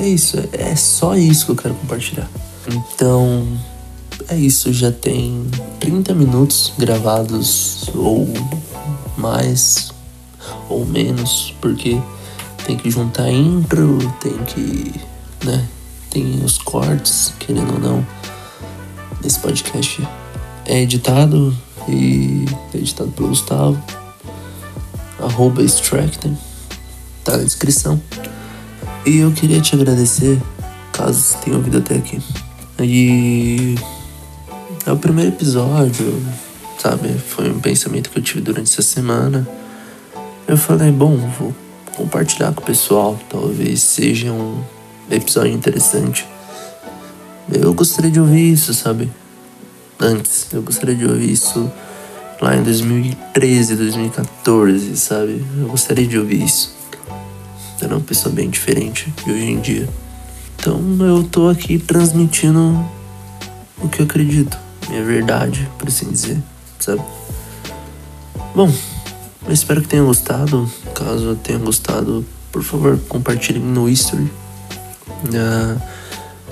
É 0.00 0.06
isso, 0.06 0.38
é 0.52 0.74
só 0.76 1.16
isso 1.16 1.46
que 1.46 1.52
eu 1.52 1.56
quero 1.56 1.74
compartilhar. 1.74 2.30
Então, 2.66 3.46
é 4.30 4.36
isso, 4.36 4.72
já 4.72 4.92
tem 4.92 5.44
30 5.80 6.14
minutos 6.14 6.72
gravados 6.78 7.90
ou 7.94 8.28
mais 9.16 9.92
ou 10.68 10.86
menos, 10.86 11.52
porque 11.60 12.00
tem 12.64 12.76
que 12.76 12.88
juntar 12.90 13.28
intro, 13.28 13.98
tem 14.20 14.36
que, 14.44 14.94
né, 15.44 15.68
tem 16.10 16.44
os 16.44 16.58
cortes, 16.58 17.34
querendo 17.40 17.74
ou 17.74 17.80
não. 17.80 18.06
Esse 19.24 19.38
podcast 19.40 20.06
é 20.64 20.80
editado 20.80 21.54
e 21.88 22.46
é 22.72 22.78
editado 22.78 23.10
pelo 23.10 23.28
Gustavo 23.28 23.82
arroba 25.18 25.62
Extractem, 25.62 26.38
tá 27.24 27.36
na 27.36 27.42
descrição. 27.42 28.00
E 29.04 29.18
eu 29.18 29.32
queria 29.32 29.60
te 29.60 29.74
agradecer, 29.74 30.40
caso 30.92 31.36
tenha 31.38 31.56
ouvido 31.56 31.78
até 31.78 31.96
aqui. 31.96 32.22
E 32.78 33.74
é 34.86 34.92
o 34.92 34.96
primeiro 34.96 35.30
episódio, 35.30 36.22
sabe? 36.78 37.08
Foi 37.18 37.50
um 37.50 37.60
pensamento 37.60 38.10
que 38.10 38.18
eu 38.18 38.22
tive 38.22 38.40
durante 38.40 38.70
essa 38.70 38.82
semana. 38.82 39.46
Eu 40.46 40.56
falei, 40.56 40.90
bom, 40.90 41.16
vou 41.38 41.54
compartilhar 41.96 42.52
com 42.52 42.62
o 42.62 42.64
pessoal, 42.64 43.18
talvez 43.28 43.82
seja 43.82 44.32
um 44.32 44.62
episódio 45.10 45.52
interessante. 45.52 46.26
Eu 47.52 47.74
gostaria 47.74 48.10
de 48.10 48.20
ouvir 48.20 48.52
isso, 48.52 48.72
sabe? 48.72 49.10
Antes, 49.98 50.46
eu 50.52 50.62
gostaria 50.62 50.94
de 50.94 51.04
ouvir 51.04 51.30
isso 51.30 51.70
lá 52.40 52.56
em 52.56 52.62
2013, 52.62 53.76
2014, 53.76 54.96
sabe? 54.96 55.44
Eu 55.58 55.68
gostaria 55.68 56.06
de 56.06 56.18
ouvir 56.18 56.42
isso. 56.42 56.74
Era 57.80 57.94
uma 57.94 58.04
pessoa 58.04 58.34
bem 58.34 58.48
diferente 58.48 59.12
de 59.24 59.30
hoje 59.30 59.44
em 59.44 59.60
dia. 59.60 59.88
Então 60.56 60.80
eu 61.00 61.22
tô 61.24 61.48
aqui 61.48 61.78
transmitindo 61.78 62.84
o 63.78 63.88
que 63.88 64.00
eu 64.00 64.04
acredito, 64.04 64.58
minha 64.88 65.04
verdade, 65.04 65.68
por 65.78 65.88
assim 65.88 66.10
dizer, 66.10 66.38
sabe? 66.78 67.02
Bom, 68.54 68.72
eu 69.46 69.52
espero 69.52 69.82
que 69.82 69.88
tenham 69.88 70.06
gostado. 70.06 70.70
Caso 70.94 71.36
tenha 71.36 71.58
gostado, 71.58 72.24
por 72.50 72.62
favor, 72.62 72.98
compartilhem 73.08 73.62
no 73.62 73.88
history. 73.88 74.30
Uh, 75.24 75.80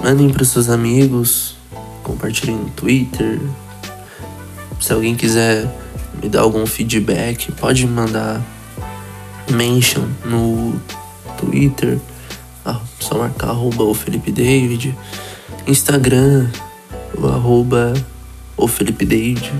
mandem 0.03 0.31
para 0.31 0.45
seus 0.45 0.69
amigos, 0.69 1.57
compartilhem 2.03 2.57
no 2.57 2.71
Twitter, 2.71 3.41
se 4.81 4.93
alguém 4.93 5.15
quiser 5.15 5.69
me 6.23 6.29
dar 6.29 6.41
algum 6.43 6.65
feedback, 6.67 7.51
pode 7.53 7.87
mandar 7.87 8.41
mention 9.51 10.05
no 10.25 10.81
Twitter, 11.37 11.99
ah, 12.65 12.81
só 13.01 13.19
marcar 13.19 13.51
arroba 13.51 13.83
o 13.85 13.95
Felipe 13.95 14.31
David, 14.31 14.95
Instagram, 15.67 16.49
o 17.17 17.27
arroba 17.27 17.93
o 18.59 18.69
Felipe 18.69 19.07
David. 19.07 19.51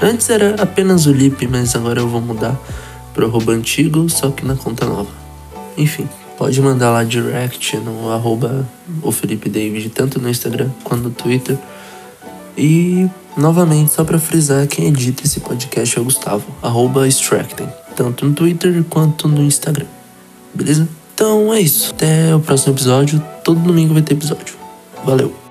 Antes 0.00 0.30
era 0.30 0.54
apenas 0.62 1.06
o 1.06 1.12
Lipe, 1.12 1.46
mas 1.46 1.74
agora 1.74 2.00
eu 2.00 2.08
vou 2.08 2.20
mudar 2.20 2.58
pro 3.12 3.26
arroba 3.26 3.52
antigo, 3.52 4.08
só 4.08 4.30
que 4.30 4.46
na 4.46 4.54
conta 4.54 4.86
nova. 4.86 5.10
Enfim, 5.76 6.08
pode 6.38 6.60
mandar 6.62 6.90
lá 6.90 7.04
direct 7.04 7.76
no 7.78 8.10
arroba 8.10 8.66
o 9.02 9.12
Felipe 9.12 9.50
David, 9.50 9.90
tanto 9.90 10.20
no 10.20 10.30
Instagram 10.30 10.70
quanto 10.84 11.02
no 11.02 11.10
Twitter. 11.10 11.58
E 12.56 13.10
Novamente, 13.38 13.92
só 13.92 14.02
para 14.02 14.18
frisar, 14.18 14.66
quem 14.66 14.88
edita 14.88 15.22
esse 15.24 15.38
podcast 15.38 15.96
é 15.96 16.00
o 16.00 16.04
Gustavo, 16.04 16.44
arroba 16.60 17.06
Extracting, 17.06 17.68
tanto 17.94 18.26
no 18.26 18.34
Twitter 18.34 18.82
quanto 18.90 19.28
no 19.28 19.44
Instagram. 19.44 19.86
Beleza? 20.52 20.88
Então 21.14 21.54
é 21.54 21.60
isso. 21.60 21.92
Até 21.92 22.34
o 22.34 22.40
próximo 22.40 22.74
episódio. 22.74 23.22
Todo 23.44 23.60
domingo 23.60 23.94
vai 23.94 24.02
ter 24.02 24.14
episódio. 24.14 24.56
Valeu! 25.04 25.47